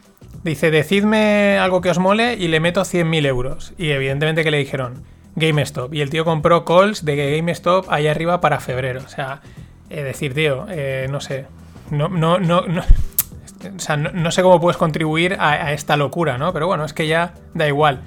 dice, 0.44 0.70
decidme 0.70 1.58
algo 1.58 1.80
que 1.80 1.90
os 1.90 1.98
mole 1.98 2.34
y 2.34 2.48
le 2.48 2.60
meto 2.60 2.82
100.000 2.82 3.26
euros. 3.26 3.72
Y 3.78 3.90
evidentemente 3.90 4.44
que 4.44 4.50
le 4.50 4.58
dijeron, 4.58 5.04
GameStop. 5.36 5.94
Y 5.94 6.00
el 6.00 6.10
tío 6.10 6.24
compró 6.24 6.64
calls 6.64 7.04
de 7.04 7.36
GameStop 7.36 7.86
ahí 7.90 8.06
arriba 8.06 8.40
para 8.40 8.60
febrero. 8.60 9.00
O 9.04 9.08
sea, 9.08 9.40
decir, 9.88 10.34
tío, 10.34 10.66
eh, 10.68 11.06
no 11.10 11.20
sé. 11.20 11.46
No, 11.90 12.08
no, 12.08 12.38
no. 12.38 12.60
O 12.60 13.78
sea, 13.78 13.96
no, 13.96 14.30
sé 14.30 14.42
cómo 14.42 14.60
puedes 14.60 14.78
contribuir 14.78 15.36
a, 15.38 15.50
a 15.50 15.72
esta 15.72 15.96
locura, 15.96 16.38
¿no? 16.38 16.52
Pero 16.52 16.66
bueno, 16.66 16.84
es 16.84 16.92
que 16.92 17.06
ya 17.06 17.34
da 17.52 17.68
igual. 17.68 18.00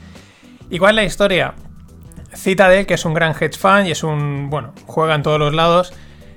¿Y 0.69 0.79
cuál 0.79 0.91
es 0.91 0.95
la 0.95 1.03
historia? 1.03 1.53
Citadel, 2.35 2.85
que 2.85 2.95
es 2.95 3.05
un 3.05 3.13
gran 3.13 3.31
hedge 3.31 3.57
fund 3.57 3.87
y 3.87 3.91
es 3.91 4.03
un. 4.03 4.49
Bueno, 4.49 4.73
juega 4.85 5.15
en 5.15 5.23
todos 5.23 5.39
los 5.39 5.53
lados. 5.53 5.93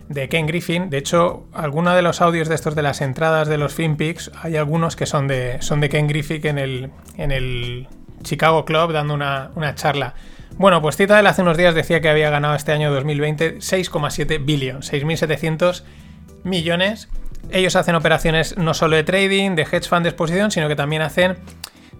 De 0.09 0.29
Ken 0.29 0.47
Griffin. 0.47 0.89
De 0.89 0.99
hecho, 0.99 1.49
algunos 1.53 1.97
de 1.97 2.03
los 2.03 2.21
audios 2.21 2.49
de 2.49 2.55
estos 2.55 2.77
de 2.77 2.83
las 2.83 3.01
entradas 3.01 3.49
de 3.49 3.59
los 3.59 3.75
FinPix, 3.75 4.31
hay 4.41 4.57
algunos 4.57 4.95
que 4.95 5.05
son 5.05 5.27
de, 5.27 5.61
son 5.63 5.81
de 5.81 5.89
Ken 5.89 6.07
Griffin 6.07 6.47
en 6.47 6.59
el, 6.59 6.91
en 7.17 7.33
el 7.33 7.89
Chicago 8.23 8.65
Club 8.65 8.93
dando 8.93 9.15
una, 9.15 9.51
una 9.57 9.75
charla. 9.75 10.15
Bueno, 10.59 10.81
pues 10.81 10.97
Citadel 10.97 11.27
hace 11.27 11.43
unos 11.43 11.57
días 11.57 11.75
decía 11.75 12.01
que 12.01 12.09
había 12.09 12.31
ganado 12.31 12.55
este 12.55 12.73
año 12.73 12.93
2020 12.93 13.59
6,7 13.59 14.45
billion, 14.45 14.81
6.700 14.81 15.83
millones. 16.45 17.09
Ellos 17.51 17.77
hacen 17.77 17.95
operaciones 17.95 18.57
no 18.57 18.75
solo 18.75 18.97
de 18.97 19.05
trading, 19.05 19.55
de 19.55 19.63
hedge 19.63 19.89
fund 19.89 20.03
de 20.05 20.11
exposición, 20.11 20.51
sino 20.51 20.69
que 20.69 20.77
también 20.77 21.03
hacen, 21.03 21.37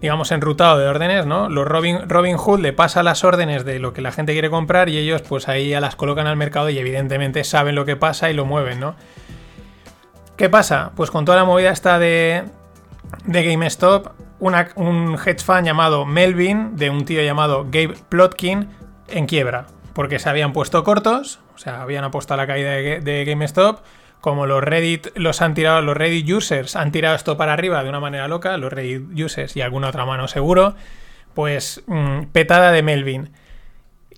digamos, 0.01 0.31
enrutado 0.31 0.77
de 0.77 0.87
órdenes, 0.87 1.25
¿no? 1.25 1.49
Los 1.49 1.67
Robin, 1.67 2.07
Robin 2.07 2.37
Hood 2.37 2.59
le 2.59 2.73
pasa 2.73 3.03
las 3.03 3.23
órdenes 3.23 3.65
de 3.65 3.79
lo 3.79 3.93
que 3.93 4.01
la 4.01 4.11
gente 4.11 4.33
quiere 4.33 4.49
comprar 4.49 4.89
y 4.89 4.97
ellos 4.97 5.21
pues 5.23 5.47
ahí 5.47 5.69
ya 5.69 5.81
las 5.81 5.95
colocan 5.95 6.27
al 6.27 6.37
mercado 6.37 6.69
y 6.69 6.77
evidentemente 6.77 7.43
saben 7.43 7.75
lo 7.75 7.85
que 7.85 7.95
pasa 7.95 8.29
y 8.29 8.33
lo 8.33 8.45
mueven, 8.45 8.79
¿no? 8.79 8.95
¿Qué 10.35 10.49
pasa? 10.49 10.91
Pues 10.95 11.09
con 11.09 11.25
toda 11.25 11.37
la 11.37 11.45
movida 11.45 11.71
esta 11.71 11.97
de, 11.97 12.43
de 13.25 13.43
GameStop, 13.43 14.11
un 14.39 15.15
hedge 15.15 15.43
fund 15.43 15.65
llamado 15.65 16.05
Melvin, 16.05 16.75
de 16.75 16.91
un 16.91 17.05
tío 17.05 17.23
llamado 17.23 17.63
Gabe 17.65 17.95
Plotkin, 18.07 18.69
en 19.07 19.25
quiebra. 19.25 19.65
Porque 19.93 20.19
se 20.19 20.29
habían 20.29 20.53
puesto 20.53 20.83
cortos, 20.83 21.39
o 21.55 21.57
sea, 21.57 21.81
habían 21.81 22.03
apostado 22.03 22.39
a 22.39 22.43
la 22.43 22.47
caída 22.47 22.69
de 22.73 23.25
GameStop. 23.25 23.79
Como 24.21 24.45
los 24.45 24.63
Reddit 24.63 25.07
los 25.15 25.41
han 25.41 25.53
tirado, 25.53 25.81
los 25.81 25.95
Reddit 25.95 26.29
users 26.29 26.75
han 26.75 26.91
tirado 26.91 27.15
esto 27.15 27.37
para 27.37 27.53
arriba 27.53 27.83
de 27.83 27.89
una 27.89 27.99
manera 27.99 28.27
loca, 28.27 28.57
los 28.57 28.73
Reddit 28.73 29.19
users 29.19 29.55
y 29.55 29.61
alguna 29.61 29.89
otra 29.89 30.05
mano 30.05 30.27
seguro, 30.27 30.75
pues 31.33 31.83
mm, 31.87 32.23
petada 32.31 32.71
de 32.71 32.81
Melvin. 32.81 33.29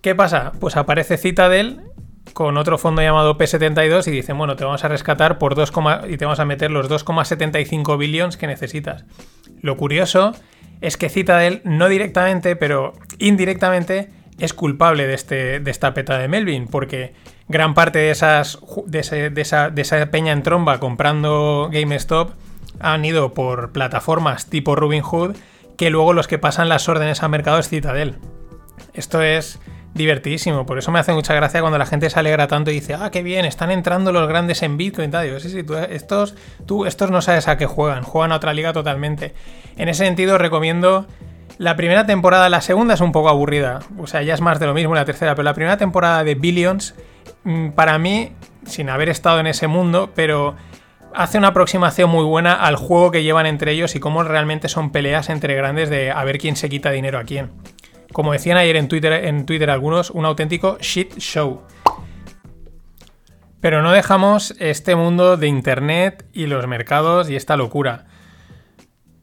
¿Qué 0.01 0.15
pasa? 0.15 0.53
Pues 0.59 0.77
aparece 0.77 1.17
Citadel 1.17 1.81
con 2.33 2.57
otro 2.57 2.77
fondo 2.77 3.01
llamado 3.01 3.37
P72 3.37 4.07
y 4.07 4.11
dicen, 4.11 4.37
bueno, 4.37 4.55
te 4.55 4.63
vamos 4.63 4.83
a 4.83 4.87
rescatar 4.87 5.37
por 5.37 5.55
2, 5.55 5.73
y 6.07 6.17
te 6.17 6.25
vamos 6.25 6.39
a 6.39 6.45
meter 6.45 6.71
los 6.71 6.89
2,75 6.89 7.97
billions 7.97 8.37
que 8.37 8.47
necesitas. 8.47 9.05
Lo 9.61 9.77
curioso 9.77 10.33
es 10.81 10.95
que 10.95 11.09
Citadel 11.09 11.61
no 11.65 11.89
directamente, 11.89 12.55
pero 12.55 12.93
indirectamente 13.17 14.09
es 14.39 14.53
culpable 14.53 15.07
de, 15.07 15.13
este, 15.13 15.59
de 15.59 15.71
esta 15.71 15.93
peta 15.93 16.17
de 16.17 16.27
Melvin, 16.27 16.67
porque 16.67 17.13
gran 17.47 17.73
parte 17.73 17.99
de, 17.99 18.11
esas, 18.11 18.59
de, 18.85 18.99
esa, 19.35 19.69
de 19.69 19.81
esa 19.81 20.05
peña 20.11 20.31
en 20.31 20.43
tromba 20.43 20.79
comprando 20.79 21.69
GameStop 21.71 22.31
han 22.79 23.03
ido 23.05 23.33
por 23.33 23.71
plataformas 23.71 24.49
tipo 24.49 24.75
Robinhood, 24.75 25.35
que 25.77 25.89
luego 25.89 26.13
los 26.13 26.27
que 26.27 26.37
pasan 26.37 26.69
las 26.69 26.87
órdenes 26.89 27.23
al 27.23 27.29
mercado 27.29 27.59
es 27.59 27.69
Citadel. 27.69 28.15
Esto 28.93 29.21
es 29.21 29.59
divertidísimo, 29.93 30.65
por 30.65 30.77
eso 30.77 30.91
me 30.91 30.99
hace 30.99 31.13
mucha 31.13 31.33
gracia 31.33 31.61
cuando 31.61 31.77
la 31.77 31.85
gente 31.85 32.09
se 32.09 32.19
alegra 32.19 32.47
tanto 32.47 32.71
y 32.71 32.75
dice, 32.75 32.93
ah, 32.93 33.09
qué 33.11 33.23
bien, 33.23 33.45
están 33.45 33.71
entrando 33.71 34.11
los 34.11 34.27
grandes 34.27 34.61
en 34.61 34.77
Bitcoin 34.77 35.11
tal. 35.11 35.25
Estos, 35.27 36.35
tú, 36.65 36.85
estos 36.85 37.11
no 37.11 37.21
sabes 37.21 37.47
a 37.47 37.57
qué 37.57 37.65
juegan, 37.65 38.03
juegan 38.03 38.31
a 38.31 38.35
otra 38.35 38.53
liga 38.53 38.71
totalmente. 38.71 39.33
En 39.77 39.89
ese 39.89 40.05
sentido, 40.05 40.37
recomiendo 40.37 41.07
la 41.59 41.75
primera 41.75 42.05
temporada, 42.05 42.47
la 42.47 42.61
segunda 42.61 42.93
es 42.93 43.01
un 43.01 43.11
poco 43.11 43.27
aburrida, 43.27 43.81
o 43.97 44.07
sea, 44.07 44.23
ya 44.23 44.33
es 44.33 44.39
más 44.39 44.61
de 44.61 44.65
lo 44.65 44.73
mismo 44.73 44.95
la 44.95 45.03
tercera, 45.03 45.35
pero 45.35 45.43
la 45.43 45.53
primera 45.53 45.75
temporada 45.75 46.23
de 46.23 46.35
Billions, 46.35 46.95
mm, 47.43 47.71
para 47.71 47.99
mí, 47.99 48.31
sin 48.65 48.89
haber 48.89 49.09
estado 49.09 49.41
en 49.41 49.47
ese 49.47 49.67
mundo, 49.67 50.09
pero 50.15 50.55
hace 51.13 51.37
una 51.37 51.49
aproximación 51.49 52.09
muy 52.09 52.23
buena 52.23 52.53
al 52.53 52.77
juego 52.77 53.11
que 53.11 53.23
llevan 53.23 53.45
entre 53.45 53.73
ellos 53.73 53.93
y 53.95 53.99
cómo 53.99 54.23
realmente 54.23 54.69
son 54.69 54.93
peleas 54.93 55.29
entre 55.29 55.53
grandes 55.53 55.89
de 55.89 56.11
a 56.11 56.23
ver 56.23 56.37
quién 56.37 56.55
se 56.55 56.69
quita 56.69 56.91
dinero 56.91 57.19
a 57.19 57.25
quién. 57.25 57.51
Como 58.13 58.31
decían 58.31 58.57
ayer 58.57 58.77
en 58.77 58.87
Twitter, 58.87 59.11
en 59.25 59.45
Twitter 59.45 59.69
algunos, 59.69 60.11
un 60.11 60.23
auténtico 60.23 60.77
shit 60.79 61.17
show. 61.17 61.63
Pero 63.59 63.81
no 63.81 63.91
dejamos 63.91 64.55
este 64.59 64.95
mundo 64.95 65.35
de 65.35 65.47
Internet 65.47 66.25
y 66.31 66.45
los 66.45 66.65
mercados 66.67 67.29
y 67.29 67.35
esta 67.35 67.57
locura. 67.57 68.05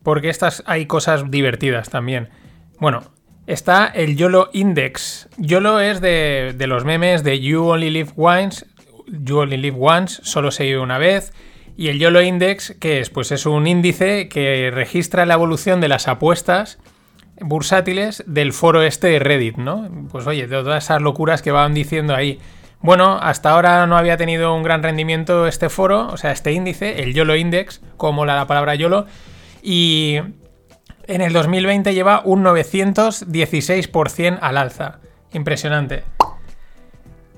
Porque 0.06 0.28
estas 0.28 0.62
hay 0.66 0.86
cosas 0.86 1.32
divertidas 1.32 1.90
también. 1.90 2.28
Bueno, 2.78 3.02
está 3.48 3.86
el 3.86 4.16
YOLO 4.16 4.50
Index. 4.52 5.28
YOLO 5.36 5.80
es 5.80 6.00
de, 6.00 6.54
de 6.56 6.66
los 6.68 6.84
memes 6.84 7.25
de 7.25 7.40
You 7.40 7.64
Only 7.64 7.90
Live 7.90 8.12
Once, 8.14 8.66
You 9.08 9.38
Only 9.38 9.56
Live 9.56 9.76
Once, 9.80 10.20
solo 10.22 10.52
se 10.52 10.62
vive 10.62 10.78
una 10.78 10.98
vez. 10.98 11.32
Y 11.76 11.88
el 11.88 11.98
YOLO 11.98 12.22
Index, 12.22 12.76
¿qué 12.78 13.00
es? 13.00 13.10
Pues 13.10 13.32
es 13.32 13.46
un 13.46 13.66
índice 13.66 14.28
que 14.28 14.70
registra 14.72 15.26
la 15.26 15.34
evolución 15.34 15.80
de 15.80 15.88
las 15.88 16.06
apuestas 16.06 16.78
bursátiles 17.40 18.22
del 18.28 18.52
foro 18.52 18.82
este 18.82 19.08
de 19.08 19.18
Reddit, 19.18 19.56
¿no? 19.56 19.90
Pues 20.12 20.25
oye, 20.28 20.46
de 20.46 20.62
todas 20.62 20.84
esas 20.84 21.02
locuras 21.02 21.42
que 21.42 21.50
van 21.50 21.75
diciendo 21.75 22.14
ahí. 22.14 22.38
Bueno, 22.80 23.18
hasta 23.20 23.50
ahora 23.50 23.84
no 23.88 23.96
había 23.96 24.16
tenido 24.16 24.54
un 24.54 24.62
gran 24.62 24.84
rendimiento 24.84 25.48
este 25.48 25.68
foro, 25.68 26.06
o 26.12 26.16
sea, 26.16 26.30
este 26.30 26.52
índice, 26.52 27.02
el 27.02 27.12
YOLO 27.12 27.34
Index, 27.34 27.82
como 27.96 28.25
la, 28.25 28.46
palabra 28.46 28.76
YOLO, 28.76 29.06
y 29.66 30.20
en 31.08 31.20
el 31.20 31.32
2020 31.32 31.92
lleva 31.92 32.23
un 32.25 32.44
916% 32.44 34.38
al 34.40 34.58
alza. 34.58 35.00
Impresionante. 35.32 36.04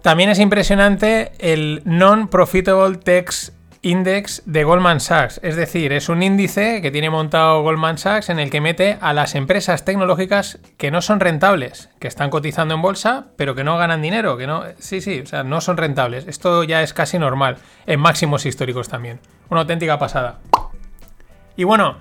También 0.03 0.29
es 0.29 0.39
impresionante 0.39 1.33
el 1.39 1.81
Non-Profitable 1.87 2.99
Text 2.99 3.55
Index 3.81 4.43
de 4.45 4.63
Goldman 4.65 5.01
Sachs. 5.01 5.41
Es 5.43 5.57
decir, 5.57 5.91
es 5.95 6.11
un 6.11 6.23
índice 6.23 6.83
que 6.83 6.91
tiene 6.91 7.09
montado 7.09 7.63
Goldman 7.63 7.97
Sachs 7.97 8.29
en 8.29 8.39
el 8.41 8.51
que 8.51 8.61
mete 8.61 8.99
a 9.01 9.15
las 9.15 9.35
empresas 9.35 9.87
tecnológicas 9.87 10.59
que 10.77 10.91
no 10.91 11.01
son 11.01 11.21
rentables, 11.21 11.89
que 11.99 12.09
están 12.09 12.29
cotizando 12.29 12.75
en 12.75 12.83
bolsa, 12.83 13.29
pero 13.37 13.55
que 13.55 13.65
no 13.65 13.79
ganan 13.79 14.03
dinero, 14.03 14.37
que 14.37 14.47
no. 14.47 14.65
Sí, 14.79 15.01
sí, 15.01 15.21
o 15.21 15.27
sea, 15.27 15.45
no 15.45 15.63
son 15.63 15.79
rentables. 15.79 16.27
Esto 16.29 16.63
ya 16.65 16.83
es 16.83 16.93
casi 16.93 17.19
normal, 17.19 17.57
en 17.87 18.01
máximos 18.01 18.45
históricos 18.45 18.91
también. 18.91 19.19
Una 19.49 19.63
auténtica 19.63 19.99
pasada. 19.99 20.41
Y 21.57 21.65
bueno, 21.65 21.97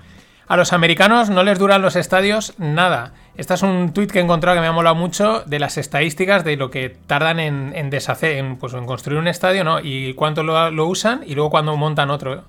a 0.48 0.56
los 0.56 0.72
americanos 0.72 1.28
no 1.28 1.42
les 1.42 1.58
duran 1.58 1.82
los 1.82 1.94
estadios 1.94 2.54
nada. 2.58 3.12
Este 3.36 3.52
es 3.52 3.62
un 3.62 3.92
tuit 3.92 4.10
que 4.10 4.18
he 4.18 4.22
encontrado 4.22 4.56
que 4.56 4.62
me 4.62 4.66
ha 4.66 4.72
molado 4.72 4.96
mucho 4.96 5.42
de 5.44 5.58
las 5.58 5.76
estadísticas 5.76 6.42
de 6.42 6.56
lo 6.56 6.70
que 6.70 6.88
tardan 7.06 7.38
en, 7.38 7.90
deshacer, 7.90 8.42
pues, 8.58 8.72
en, 8.72 8.86
construir 8.86 9.20
un 9.20 9.28
estadio, 9.28 9.62
¿no? 9.62 9.78
Y 9.80 10.14
cuánto 10.14 10.42
lo, 10.42 10.86
usan 10.86 11.20
y 11.26 11.34
luego 11.34 11.50
cuando 11.50 11.76
montan 11.76 12.10
otro. 12.10 12.44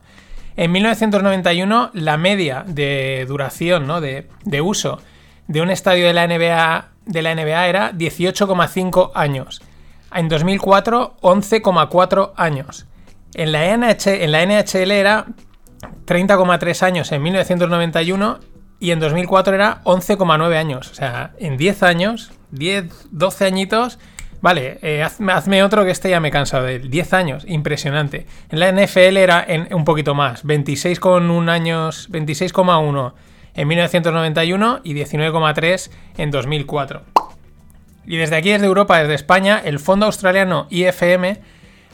En 0.55 0.71
1991 0.71 1.91
la 1.93 2.17
media 2.17 2.63
de 2.65 3.25
duración, 3.27 3.85
¿no? 3.85 3.99
De, 3.99 4.27
uso 4.61 4.99
de 5.47 5.61
un 5.61 5.69
estadio 5.69 6.07
de 6.07 6.13
la 6.13 6.25
NBA, 6.25 6.87
de 7.05 7.21
la 7.21 7.35
NBA 7.35 7.67
era 7.67 7.91
18,5 7.91 9.11
años. 9.13 9.61
En 10.15 10.29
2004 10.29 11.17
11,4 11.21 12.31
años. 12.37 12.87
En 13.35 13.51
la 13.51 13.75
NHL 13.75 14.91
era 14.91 15.25
30,3 16.05 16.83
años 16.83 17.11
en 17.11 17.21
1991 17.21 18.39
y 18.79 18.91
en 18.91 18.99
2004 18.99 19.55
era 19.55 19.81
11,9 19.83 20.55
años. 20.55 20.91
O 20.91 20.95
sea, 20.95 21.31
en 21.39 21.57
10 21.57 21.83
años, 21.83 22.31
10, 22.51 23.07
12 23.11 23.45
añitos, 23.45 23.99
vale, 24.41 24.79
eh, 24.81 25.03
hazme, 25.03 25.63
otro 25.63 25.83
que 25.83 25.91
este 25.91 26.09
ya 26.09 26.19
me 26.19 26.29
he 26.29 26.31
cansado 26.31 26.65
de 26.65 26.75
él. 26.75 26.89
10 26.89 27.13
años, 27.13 27.45
impresionante. 27.47 28.25
En 28.49 28.59
la 28.59 28.71
NFL 28.71 29.17
era 29.17 29.43
en, 29.45 29.73
un 29.73 29.85
poquito 29.85 30.15
más, 30.15 30.45
26,1 30.45 31.49
años, 31.49 32.09
26,1 32.09 33.13
en 33.55 33.67
1991 33.67 34.81
y 34.83 34.93
19,3 34.93 35.91
en 36.17 36.31
2004. 36.31 37.01
Y 38.05 38.17
desde 38.17 38.37
aquí, 38.37 38.49
desde 38.49 38.65
Europa, 38.65 38.97
desde 38.99 39.13
España, 39.13 39.61
el 39.63 39.79
fondo 39.79 40.05
australiano 40.05 40.67
IFM 40.69 41.41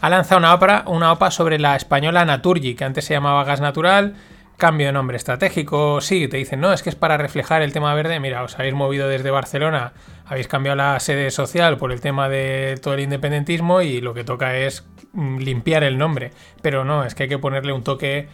ha 0.01 0.09
lanzado 0.09 0.39
una 0.39 0.53
OPA, 0.53 0.83
una 0.87 1.11
OPA 1.11 1.31
sobre 1.31 1.59
la 1.59 1.75
española 1.75 2.25
Naturgy, 2.25 2.75
que 2.75 2.83
antes 2.83 3.05
se 3.05 3.13
llamaba 3.13 3.43
Gas 3.43 3.61
Natural, 3.61 4.15
cambio 4.57 4.87
de 4.87 4.93
nombre 4.93 5.17
estratégico, 5.17 6.01
sí, 6.01 6.27
te 6.27 6.37
dicen, 6.37 6.61
no, 6.61 6.71
es 6.71 6.81
que 6.81 6.89
es 6.89 6.95
para 6.95 7.17
reflejar 7.17 7.61
el 7.61 7.73
tema 7.73 7.93
verde, 7.93 8.19
mira, 8.19 8.43
os 8.43 8.57
habéis 8.57 8.73
movido 8.73 9.07
desde 9.07 9.31
Barcelona, 9.31 9.93
habéis 10.25 10.47
cambiado 10.47 10.75
la 10.75 10.99
sede 10.99 11.31
social 11.31 11.77
por 11.77 11.91
el 11.91 12.01
tema 12.01 12.29
de 12.29 12.79
todo 12.81 12.93
el 12.93 13.01
independentismo 13.01 13.81
y 13.81 14.01
lo 14.01 14.13
que 14.13 14.23
toca 14.23 14.57
es 14.57 14.85
mm, 15.13 15.39
limpiar 15.39 15.83
el 15.83 15.97
nombre, 15.97 16.31
pero 16.61 16.85
no, 16.85 17.03
es 17.03 17.15
que 17.15 17.23
hay 17.23 17.29
que 17.29 17.39
ponerle 17.39 17.73
un 17.73 17.83
toque 17.83 18.29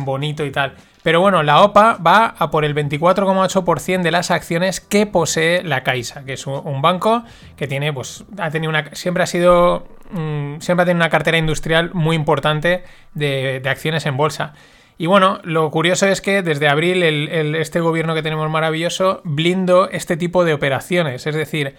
bonito 0.00 0.44
y 0.44 0.50
tal. 0.50 0.74
Pero 1.02 1.20
bueno, 1.20 1.42
la 1.42 1.62
OPA 1.62 1.98
va 1.98 2.34
a 2.38 2.50
por 2.50 2.64
el 2.64 2.74
24,8% 2.74 4.02
de 4.02 4.10
las 4.10 4.30
acciones 4.30 4.80
que 4.80 5.04
posee 5.04 5.62
la 5.62 5.82
Caixa, 5.82 6.24
que 6.24 6.32
es 6.32 6.46
un 6.46 6.80
banco 6.80 7.24
que 7.56 7.68
tiene, 7.68 7.92
pues, 7.92 8.24
ha 8.38 8.50
tenido 8.50 8.70
una, 8.70 8.88
siempre 8.94 9.22
ha 9.22 9.26
sido, 9.26 9.86
mm, 10.10 10.60
siempre 10.60 10.82
ha 10.82 10.86
tenido 10.86 11.02
una 11.02 11.10
cartera 11.10 11.36
industrial 11.36 11.90
muy 11.92 12.16
importante 12.16 12.84
de, 13.12 13.60
acciones 13.66 14.06
en 14.06 14.16
bolsa. 14.16 14.54
Y 14.96 15.04
bueno, 15.04 15.40
lo 15.44 15.70
curioso 15.70 16.06
es 16.06 16.22
que 16.22 16.40
desde 16.40 16.68
abril 16.68 17.02
este 17.02 17.80
gobierno 17.80 18.14
que 18.14 18.22
tenemos 18.22 18.48
maravilloso 18.48 19.20
blindó 19.24 19.90
este 19.90 20.16
tipo 20.16 20.44
de 20.44 20.54
operaciones. 20.54 21.26
Es 21.26 21.34
decir, 21.34 21.74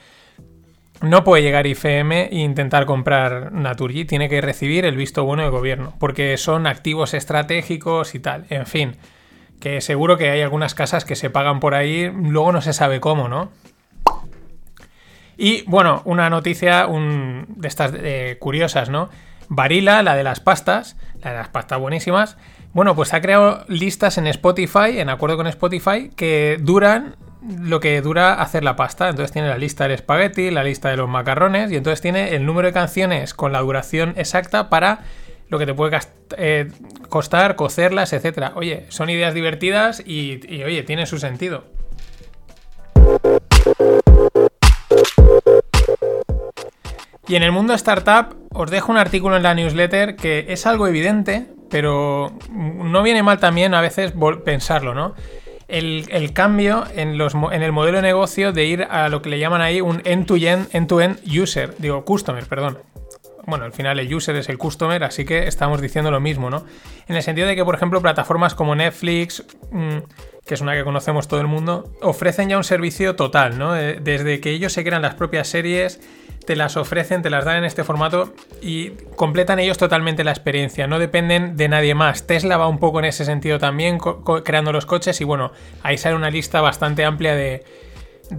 no 1.01 1.23
puede 1.23 1.43
llegar 1.43 1.67
IFM 1.67 2.29
e 2.31 2.39
intentar 2.39 2.85
comprar 2.85 3.51
Naturgy, 3.51 4.05
tiene 4.05 4.29
que 4.29 4.41
recibir 4.41 4.85
el 4.85 4.95
visto 4.95 5.23
bueno 5.25 5.43
del 5.43 5.51
gobierno, 5.51 5.93
porque 5.99 6.37
son 6.37 6.67
activos 6.67 7.13
estratégicos 7.13 8.15
y 8.15 8.19
tal. 8.19 8.45
En 8.49 8.65
fin, 8.65 8.95
que 9.59 9.81
seguro 9.81 10.17
que 10.17 10.29
hay 10.29 10.41
algunas 10.41 10.73
casas 10.73 11.05
que 11.05 11.15
se 11.15 11.29
pagan 11.29 11.59
por 11.59 11.75
ahí, 11.75 12.11
luego 12.13 12.51
no 12.51 12.61
se 12.61 12.73
sabe 12.73 12.99
cómo, 12.99 13.27
¿no? 13.27 13.51
Y 15.37 15.63
bueno, 15.63 16.01
una 16.05 16.29
noticia 16.29 16.87
de 16.87 17.67
estas 17.67 17.93
eh, 17.95 18.37
curiosas, 18.39 18.89
¿no? 18.89 19.09
Barilla, 19.49 20.01
la 20.01 20.15
de 20.15 20.23
las 20.23 20.39
pastas, 20.39 20.97
la 21.21 21.31
de 21.31 21.37
las 21.37 21.49
pastas 21.49 21.79
buenísimas, 21.79 22.37
bueno, 22.73 22.95
pues 22.95 23.13
ha 23.13 23.21
creado 23.21 23.63
listas 23.67 24.17
en 24.17 24.27
Spotify, 24.27 24.99
en 24.99 25.09
acuerdo 25.09 25.37
con 25.37 25.47
Spotify, 25.47 26.09
que 26.15 26.57
duran 26.59 27.15
lo 27.47 27.79
que 27.79 28.01
dura 28.01 28.33
hacer 28.41 28.63
la 28.63 28.75
pasta. 28.75 29.09
Entonces 29.09 29.31
tiene 29.31 29.47
la 29.47 29.57
lista 29.57 29.85
del 29.85 29.93
espagueti, 29.93 30.51
la 30.51 30.63
lista 30.63 30.89
de 30.89 30.97
los 30.97 31.09
macarrones 31.09 31.71
y 31.71 31.75
entonces 31.75 32.01
tiene 32.01 32.35
el 32.35 32.45
número 32.45 32.67
de 32.67 32.73
canciones 32.73 33.33
con 33.33 33.51
la 33.51 33.59
duración 33.59 34.13
exacta 34.17 34.69
para 34.69 34.99
lo 35.49 35.59
que 35.59 35.65
te 35.65 35.73
puede 35.73 35.97
eh, 36.37 36.71
costar 37.09 37.55
cocerlas, 37.55 38.13
etcétera. 38.13 38.53
Oye, 38.55 38.85
son 38.89 39.09
ideas 39.09 39.33
divertidas 39.33 40.01
y, 40.05 40.41
y 40.53 40.63
oye, 40.63 40.83
tiene 40.83 41.05
su 41.05 41.19
sentido. 41.19 41.65
Y 47.27 47.35
en 47.35 47.43
el 47.43 47.51
mundo 47.51 47.73
startup 47.73 48.35
os 48.53 48.69
dejo 48.69 48.91
un 48.91 48.97
artículo 48.97 49.35
en 49.35 49.43
la 49.43 49.53
newsletter 49.53 50.15
que 50.15 50.45
es 50.49 50.65
algo 50.65 50.87
evidente, 50.87 51.47
pero 51.69 52.37
no 52.51 53.03
viene 53.03 53.23
mal 53.23 53.39
también 53.39 53.73
a 53.73 53.81
veces 53.81 54.13
pensarlo, 54.43 54.93
¿no? 54.93 55.15
El, 55.67 56.33
cambio 56.33 56.85
en, 56.95 57.19
el 57.19 57.71
modelo 57.71 57.97
de 57.97 58.01
negocio 58.01 58.51
de 58.51 58.65
ir 58.65 58.83
a 58.83 59.09
lo 59.09 59.21
que 59.21 59.29
le 59.29 59.39
llaman 59.39 59.61
ahí 59.61 59.81
un 59.81 60.01
end-to-end 60.05 60.69
-end, 60.69 60.87
-end 60.87 61.41
user, 61.41 61.75
digo, 61.77 62.05
customer, 62.05 62.45
perdón. 62.45 62.79
Bueno, 63.47 63.65
al 63.65 63.73
final 63.73 63.99
el 63.99 64.13
user 64.13 64.35
es 64.37 64.49
el 64.49 64.57
customer, 64.57 65.03
así 65.03 65.23
que 65.23 65.47
estamos 65.47 65.79
diciendo 65.79 66.09
lo 66.09 66.19
mismo, 66.19 66.49
¿no? 66.49 66.65
En 67.07 67.15
el 67.15 67.21
sentido 67.21 67.47
de 67.47 67.55
que, 67.55 67.63
por 67.63 67.75
ejemplo, 67.75 68.01
plataformas 68.01 68.55
como 68.55 68.73
Netflix, 68.75 69.45
mm, 69.69 69.97
que 70.45 70.53
es 70.53 70.61
una 70.61 70.73
que 70.73 70.83
conocemos 70.83 71.27
todo 71.27 71.41
el 71.41 71.47
mundo, 71.47 71.91
ofrecen 72.01 72.49
ya 72.49 72.57
un 72.57 72.63
servicio 72.63 73.15
total, 73.15 73.59
¿no? 73.59 73.73
Desde 73.73 74.39
que 74.39 74.49
ellos 74.49 74.73
se 74.73 74.83
crean 74.83 75.03
las 75.03 75.13
propias 75.13 75.47
series, 75.47 76.01
te 76.45 76.55
las 76.55 76.77
ofrecen, 76.77 77.21
te 77.21 77.29
las 77.29 77.45
dan 77.45 77.57
en 77.57 77.65
este 77.65 77.83
formato 77.83 78.33
y 78.61 78.91
completan 79.15 79.59
ellos 79.59 79.77
totalmente 79.77 80.23
la 80.23 80.31
experiencia, 80.31 80.87
no 80.87 80.99
dependen 80.99 81.57
de 81.57 81.67
nadie 81.67 81.95
más. 81.95 82.27
Tesla 82.27 82.57
va 82.57 82.67
un 82.67 82.79
poco 82.79 82.99
en 82.99 83.05
ese 83.05 83.25
sentido 83.25 83.59
también, 83.59 83.97
creando 84.43 84.71
los 84.71 84.85
coches 84.85 85.19
y 85.21 85.23
bueno, 85.23 85.51
ahí 85.83 85.97
sale 85.97 86.15
una 86.15 86.29
lista 86.29 86.61
bastante 86.61 87.03
amplia 87.03 87.35
de, 87.35 87.63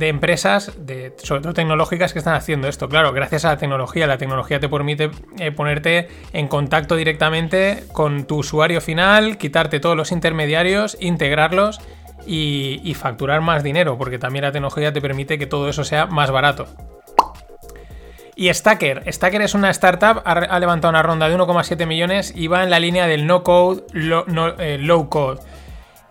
empresas, 0.00 0.72
de, 0.78 1.14
sobre 1.18 1.42
todo 1.42 1.54
tecnológicas, 1.54 2.12
que 2.12 2.18
están 2.18 2.34
haciendo 2.34 2.68
esto. 2.68 2.88
Claro, 2.88 3.12
gracias 3.12 3.44
a 3.44 3.48
la 3.50 3.56
tecnología, 3.58 4.06
la 4.06 4.18
tecnología 4.18 4.60
te 4.60 4.68
permite 4.68 5.10
eh, 5.38 5.52
ponerte 5.52 6.08
en 6.32 6.48
contacto 6.48 6.96
directamente 6.96 7.84
con 7.92 8.26
tu 8.26 8.38
usuario 8.38 8.80
final, 8.80 9.38
quitarte 9.38 9.80
todos 9.80 9.96
los 9.96 10.12
intermediarios, 10.12 10.96
integrarlos 11.00 11.80
y 12.28 12.92
facturar 12.94 13.40
más 13.40 13.62
dinero, 13.62 13.96
porque 13.98 14.18
también 14.18 14.44
la 14.44 14.50
tecnología 14.50 14.92
te 14.92 15.00
permite 15.00 15.38
que 15.38 15.46
todo 15.46 15.68
eso 15.68 15.84
sea 15.84 16.06
más 16.06 16.32
barato. 16.32 16.66
Y 18.38 18.52
Stacker. 18.52 19.10
Stacker 19.10 19.40
es 19.40 19.54
una 19.54 19.70
startup, 19.70 20.20
ha, 20.26 20.60
levantado 20.60 20.90
una 20.90 21.02
ronda 21.02 21.26
de 21.26 21.34
1,7 21.34 21.86
millones 21.86 22.34
y 22.36 22.48
va 22.48 22.62
en 22.62 22.68
la 22.68 22.78
línea 22.78 23.06
del 23.06 23.26
no 23.26 23.42
code, 23.42 23.84
eh, 23.94 24.76
low 24.78 25.08
code. 25.08 25.40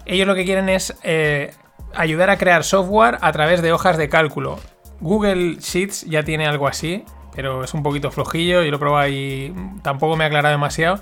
Ellos 0.07 0.25
lo 0.25 0.33
que 0.33 0.43
quieren 0.43 0.67
es 0.67 0.97
eh, 1.03 1.53
ayudar 1.93 2.31
a 2.31 2.37
crear 2.37 2.63
software 2.63 3.19
a 3.21 3.31
través 3.31 3.61
de 3.61 3.71
hojas 3.71 3.97
de 3.97 4.09
cálculo. 4.09 4.59
Google 5.01 5.57
Sheets 5.59 6.05
ya 6.05 6.23
tiene 6.23 6.47
algo 6.47 6.67
así, 6.67 7.05
pero 7.35 7.63
es 7.63 7.75
un 7.75 7.83
poquito 7.83 8.09
flojillo. 8.09 8.63
Yo 8.63 8.71
lo 8.71 8.79
probado 8.79 9.07
y 9.07 9.53
tampoco 9.83 10.15
me 10.15 10.23
ha 10.23 10.27
aclarado 10.27 10.53
demasiado. 10.53 11.01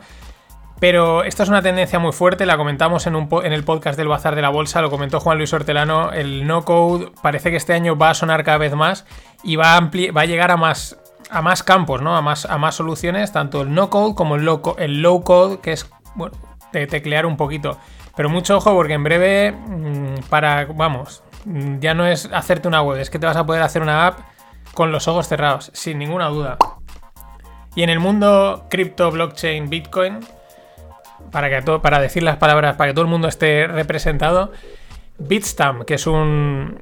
Pero 0.82 1.24
esto 1.24 1.44
es 1.44 1.48
una 1.48 1.62
tendencia 1.62 2.00
muy 2.00 2.12
fuerte, 2.12 2.46
la 2.46 2.58
comentamos 2.58 3.08
en, 3.08 3.16
el 3.44 3.64
podcast 3.64 3.98
del 3.98 4.10
Bazar 4.10 4.36
de 4.36 4.42
la 4.42 4.50
Bolsa, 4.50 4.82
lo 4.82 4.90
comentó 4.90 5.22
Juan 5.22 5.38
Luis 5.38 5.54
Hortelano, 5.54 6.12
el 6.12 6.46
no-code 6.46 7.12
parece 7.22 7.52
que 7.52 7.56
este 7.56 7.72
año 7.72 7.96
va 7.96 8.10
a 8.10 8.14
sonar 8.14 8.44
cada 8.44 8.58
vez 8.58 8.76
más 8.76 9.06
y 9.46 9.56
va 9.56 9.78
a, 9.78 9.80
va 9.80 10.22
a 10.22 10.26
llegar 10.26 10.52
a 10.52 10.58
más, 10.58 10.98
a 11.30 11.42
más 11.42 11.64
campos, 11.64 12.02
¿no? 12.02 12.16
A 12.16 12.22
más, 12.22 12.46
a 12.46 12.58
más 12.58 12.76
soluciones, 12.76 13.32
tanto 13.32 13.62
el 13.62 13.74
no-code 13.74 14.16
como 14.16 14.36
el 14.36 14.48
el 14.78 15.02
low 15.02 15.24
-code, 15.24 15.60
que 15.62 15.74
es, 15.74 15.90
bueno, 16.16 16.36
teclear 16.72 17.26
un 17.26 17.38
poquito. 17.38 17.78
Pero 18.16 18.30
mucho 18.30 18.58
ojo 18.58 18.74
porque 18.74 18.94
en 18.94 19.04
breve, 19.04 19.52
mm, 19.52 20.30
para, 20.30 20.66
vamos, 20.66 21.24
mm, 21.46 21.80
ya 21.80 21.94
no 21.94 22.06
es 22.06 22.30
hacerte 22.32 22.68
una 22.68 22.82
web, 22.82 23.00
es 23.00 23.10
que 23.10 23.20
te 23.20 23.26
vas 23.26 23.38
a 23.38 23.46
poder 23.46 23.62
hacer 23.64 23.82
una 23.82 24.08
app 24.08 24.20
con 24.74 24.92
los 24.92 25.08
ojos 25.08 25.28
cerrados, 25.28 25.72
sin 25.74 26.00
ninguna 26.00 26.28
duda. 26.28 26.58
Y 27.76 27.84
en 27.84 27.90
el 27.90 28.00
mundo 28.00 28.66
cripto, 28.70 29.10
blockchain, 29.12 29.70
bitcoin, 29.70 30.20
para, 31.32 31.50
que 31.50 31.62
todo, 31.62 31.82
para 31.82 32.00
decir 32.00 32.22
las 32.22 32.38
palabras, 32.38 32.76
para 32.76 32.92
que 32.92 32.94
todo 32.94 33.06
el 33.06 33.12
mundo 33.12 33.28
esté 33.28 33.68
representado, 33.68 34.52
Bitstamp, 35.28 35.84
que 35.84 35.96
es 35.96 36.08
un, 36.08 36.80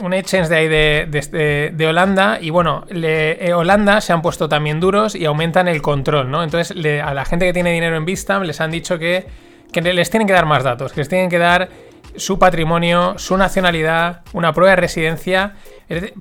un 0.00 0.12
exchange 0.12 0.48
de 0.48 0.56
ahí 0.56 0.68
de, 0.68 1.86
Holanda, 1.86 2.38
y 2.40 2.50
bueno, 2.50 2.84
le, 2.90 3.52
Holanda 3.54 4.00
se 4.00 4.12
han 4.12 4.22
puesto 4.22 4.48
también 4.48 4.80
duros 4.80 5.14
y 5.14 5.24
aumentan 5.24 5.68
el 5.68 5.82
control, 5.82 6.30
¿no? 6.30 6.42
Entonces 6.42 6.76
a 7.02 7.14
la 7.14 7.24
gente 7.24 7.46
que 7.46 7.52
tiene 7.52 7.72
dinero 7.72 7.96
en 7.96 8.04
Bitstamp 8.04 8.44
les 8.44 8.60
han 8.60 8.70
dicho 8.70 8.98
que, 8.98 9.26
que 9.72 9.80
les 9.80 10.10
tienen 10.10 10.26
que 10.26 10.32
dar 10.32 10.46
más 10.46 10.64
datos, 10.64 10.92
que 10.92 11.00
les 11.00 11.08
tienen 11.08 11.30
que 11.30 11.38
dar 11.38 11.68
su 12.16 12.38
patrimonio, 12.38 13.14
su 13.16 13.36
nacionalidad, 13.36 14.22
una 14.32 14.52
prueba 14.52 14.70
de 14.70 14.76
residencia 14.76 15.54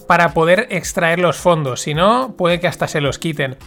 para 0.08 0.34
poder 0.34 0.68
extraer 0.70 1.20
los 1.20 1.38
fondos. 1.38 1.82
Si 1.82 1.94
no, 1.94 2.36
puede 2.38 2.60
que 2.60 2.68
hasta 2.68 2.88
se 2.88 3.02
los 3.02 3.20
quiten. 3.20 3.58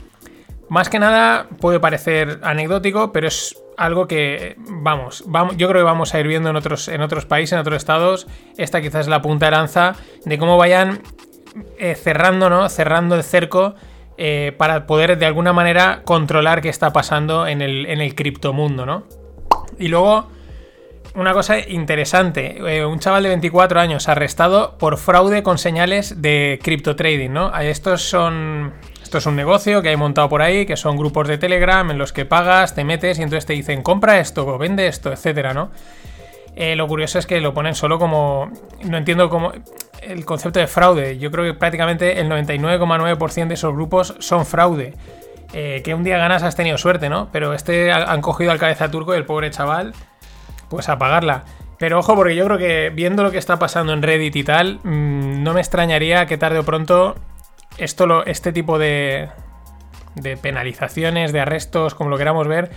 Más 0.68 0.88
que 0.88 0.98
nada 0.98 1.48
puede 1.60 1.80
parecer 1.80 2.40
anecdótico, 2.42 3.12
pero 3.12 3.28
es 3.28 3.56
algo 3.76 4.06
que, 4.06 4.56
vamos, 4.58 5.24
vamos, 5.26 5.56
yo 5.56 5.68
creo 5.68 5.80
que 5.80 5.84
vamos 5.84 6.14
a 6.14 6.20
ir 6.20 6.26
viendo 6.26 6.50
en 6.50 6.56
otros, 6.56 6.88
en 6.88 7.00
otros 7.02 7.26
países, 7.26 7.52
en 7.52 7.58
otros 7.58 7.76
estados. 7.76 8.26
Esta 8.56 8.80
quizás 8.80 9.02
es 9.02 9.08
la 9.08 9.22
punta 9.22 9.46
de 9.46 9.52
lanza 9.52 9.94
de 10.24 10.38
cómo 10.38 10.56
vayan 10.56 11.00
eh, 11.78 11.94
cerrando, 11.94 12.50
¿no? 12.50 12.68
Cerrando 12.68 13.14
el 13.14 13.22
cerco 13.22 13.74
eh, 14.16 14.54
para 14.56 14.86
poder 14.86 15.18
de 15.18 15.26
alguna 15.26 15.52
manera 15.52 16.02
controlar 16.04 16.62
qué 16.62 16.68
está 16.68 16.92
pasando 16.92 17.46
en 17.46 17.62
el, 17.62 17.86
en 17.86 18.00
el 18.00 18.14
criptomundo, 18.14 18.86
¿no? 18.86 19.04
Y 19.78 19.88
luego, 19.88 20.28
una 21.14 21.32
cosa 21.32 21.58
interesante, 21.58 22.56
eh, 22.58 22.86
un 22.86 23.00
chaval 23.00 23.24
de 23.24 23.30
24 23.30 23.80
años 23.80 24.08
arrestado 24.08 24.78
por 24.78 24.98
fraude 24.98 25.42
con 25.42 25.58
señales 25.58 26.22
de 26.22 26.58
cripto 26.62 26.96
trading, 26.96 27.30
¿no? 27.30 27.56
Estos 27.58 28.02
son 28.02 28.72
esto 29.14 29.28
es 29.28 29.32
un 29.32 29.36
negocio 29.36 29.80
que 29.80 29.90
hay 29.90 29.96
montado 29.96 30.28
por 30.28 30.42
ahí, 30.42 30.66
que 30.66 30.76
son 30.76 30.96
grupos 30.96 31.28
de 31.28 31.38
Telegram 31.38 31.88
en 31.88 31.98
los 31.98 32.12
que 32.12 32.24
pagas, 32.24 32.74
te 32.74 32.82
metes 32.82 33.20
y 33.20 33.22
entonces 33.22 33.46
te 33.46 33.52
dicen 33.52 33.80
compra 33.80 34.18
esto, 34.18 34.58
vende 34.58 34.88
esto, 34.88 35.12
etcétera, 35.12 35.54
¿no? 35.54 35.70
Eh, 36.56 36.74
lo 36.74 36.88
curioso 36.88 37.20
es 37.20 37.24
que 37.24 37.40
lo 37.40 37.54
ponen 37.54 37.76
solo 37.76 38.00
como. 38.00 38.50
No 38.82 38.96
entiendo 38.96 39.30
cómo. 39.30 39.52
El 40.02 40.24
concepto 40.24 40.58
de 40.58 40.66
fraude. 40.66 41.16
Yo 41.18 41.30
creo 41.30 41.44
que 41.44 41.54
prácticamente 41.56 42.18
el 42.18 42.28
99,9% 42.28 43.46
de 43.46 43.54
esos 43.54 43.72
grupos 43.72 44.16
son 44.18 44.44
fraude. 44.46 44.94
Eh, 45.52 45.82
que 45.84 45.94
un 45.94 46.02
día 46.02 46.18
ganas 46.18 46.42
has 46.42 46.56
tenido 46.56 46.76
suerte, 46.76 47.08
¿no? 47.08 47.28
Pero 47.30 47.54
este 47.54 47.92
han 47.92 48.20
cogido 48.20 48.50
al 48.50 48.58
cabeza 48.58 48.90
turco 48.90 49.14
y 49.14 49.16
el 49.16 49.26
pobre 49.26 49.48
chaval, 49.52 49.94
pues 50.68 50.88
a 50.88 50.98
pagarla. 50.98 51.44
Pero 51.78 52.00
ojo, 52.00 52.16
porque 52.16 52.34
yo 52.34 52.44
creo 52.46 52.58
que 52.58 52.90
viendo 52.92 53.22
lo 53.22 53.30
que 53.30 53.38
está 53.38 53.60
pasando 53.60 53.92
en 53.92 54.02
Reddit 54.02 54.34
y 54.34 54.42
tal, 54.42 54.80
mm, 54.82 55.44
no 55.44 55.54
me 55.54 55.60
extrañaría 55.60 56.26
que 56.26 56.36
tarde 56.36 56.58
o 56.58 56.64
pronto 56.64 57.14
esto 57.78 58.24
este 58.24 58.52
tipo 58.52 58.78
de, 58.78 59.28
de 60.14 60.36
penalizaciones, 60.36 61.32
de 61.32 61.40
arrestos, 61.40 61.94
como 61.94 62.10
lo 62.10 62.18
queramos 62.18 62.46
ver, 62.48 62.70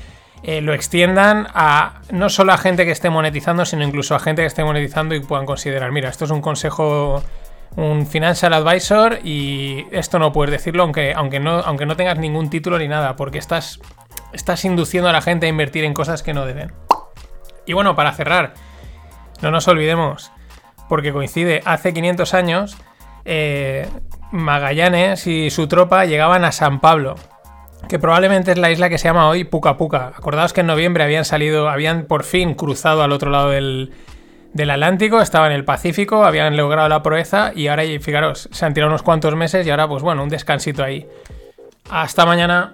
eh, 0.43 0.61
lo 0.61 0.73
extiendan 0.73 1.47
a 1.53 2.01
no 2.11 2.29
solo 2.29 2.53
a 2.53 2.57
gente 2.57 2.85
que 2.85 2.91
esté 2.91 3.09
monetizando, 3.09 3.65
sino 3.65 3.83
incluso 3.83 4.15
a 4.15 4.19
gente 4.19 4.43
que 4.43 4.47
esté 4.47 4.63
monetizando 4.63 5.15
y 5.15 5.19
puedan 5.19 5.45
considerar, 5.45 5.91
mira, 5.91 6.09
esto 6.09 6.25
es 6.25 6.31
un 6.31 6.41
consejo, 6.41 7.23
un 7.75 8.05
financial 8.05 8.53
advisor 8.53 9.19
y 9.23 9.87
esto 9.91 10.19
no 10.19 10.31
puedes 10.31 10.51
decirlo 10.51 10.83
aunque, 10.83 11.13
aunque, 11.15 11.39
no, 11.39 11.59
aunque 11.59 11.85
no 11.85 11.95
tengas 11.95 12.19
ningún 12.19 12.49
título 12.49 12.77
ni 12.77 12.87
nada, 12.87 13.15
porque 13.15 13.39
estás, 13.39 13.79
estás 14.31 14.63
induciendo 14.65 15.09
a 15.09 15.13
la 15.13 15.21
gente 15.21 15.47
a 15.47 15.49
invertir 15.49 15.83
en 15.83 15.93
cosas 15.93 16.21
que 16.21 16.33
no 16.33 16.45
deben. 16.45 16.71
Y 17.65 17.73
bueno, 17.73 17.95
para 17.95 18.13
cerrar, 18.13 18.53
no 19.41 19.51
nos 19.51 19.67
olvidemos, 19.67 20.31
porque 20.87 21.11
coincide, 21.11 21.61
hace 21.65 21.93
500 21.93 22.33
años 22.33 22.77
eh, 23.25 23.87
Magallanes 24.31 25.27
y 25.27 25.49
su 25.49 25.67
tropa 25.67 26.05
llegaban 26.05 26.43
a 26.43 26.51
San 26.51 26.79
Pablo, 26.79 27.15
que 27.87 27.99
probablemente 27.99 28.51
es 28.51 28.57
la 28.57 28.71
isla 28.71 28.89
que 28.89 28.97
se 28.97 29.07
llama 29.07 29.29
hoy 29.29 29.43
Puca 29.43 29.77
Puca. 29.77 30.13
Acordaos 30.15 30.53
que 30.53 30.61
en 30.61 30.67
noviembre 30.67 31.03
habían 31.03 31.25
salido, 31.25 31.69
habían 31.69 32.05
por 32.05 32.23
fin 32.23 32.53
cruzado 32.53 33.03
al 33.03 33.11
otro 33.11 33.31
lado 33.31 33.49
del, 33.49 33.91
Atlántico, 34.57 35.21
estaban 35.21 35.51
en 35.51 35.57
el 35.57 35.65
Pacífico, 35.65 36.25
habían 36.25 36.57
logrado 36.57 36.89
la 36.89 37.03
proeza 37.03 37.51
y 37.55 37.67
ahora, 37.67 37.83
fijaros, 38.01 38.49
se 38.51 38.65
han 38.65 38.73
tirado 38.73 38.89
unos 38.89 39.03
cuantos 39.03 39.35
meses 39.35 39.65
y 39.65 39.69
ahora, 39.69 39.87
pues 39.87 40.03
bueno, 40.03 40.23
un 40.23 40.29
descansito 40.29 40.83
ahí. 40.83 41.07
Hasta 41.89 42.25
mañana. 42.25 42.73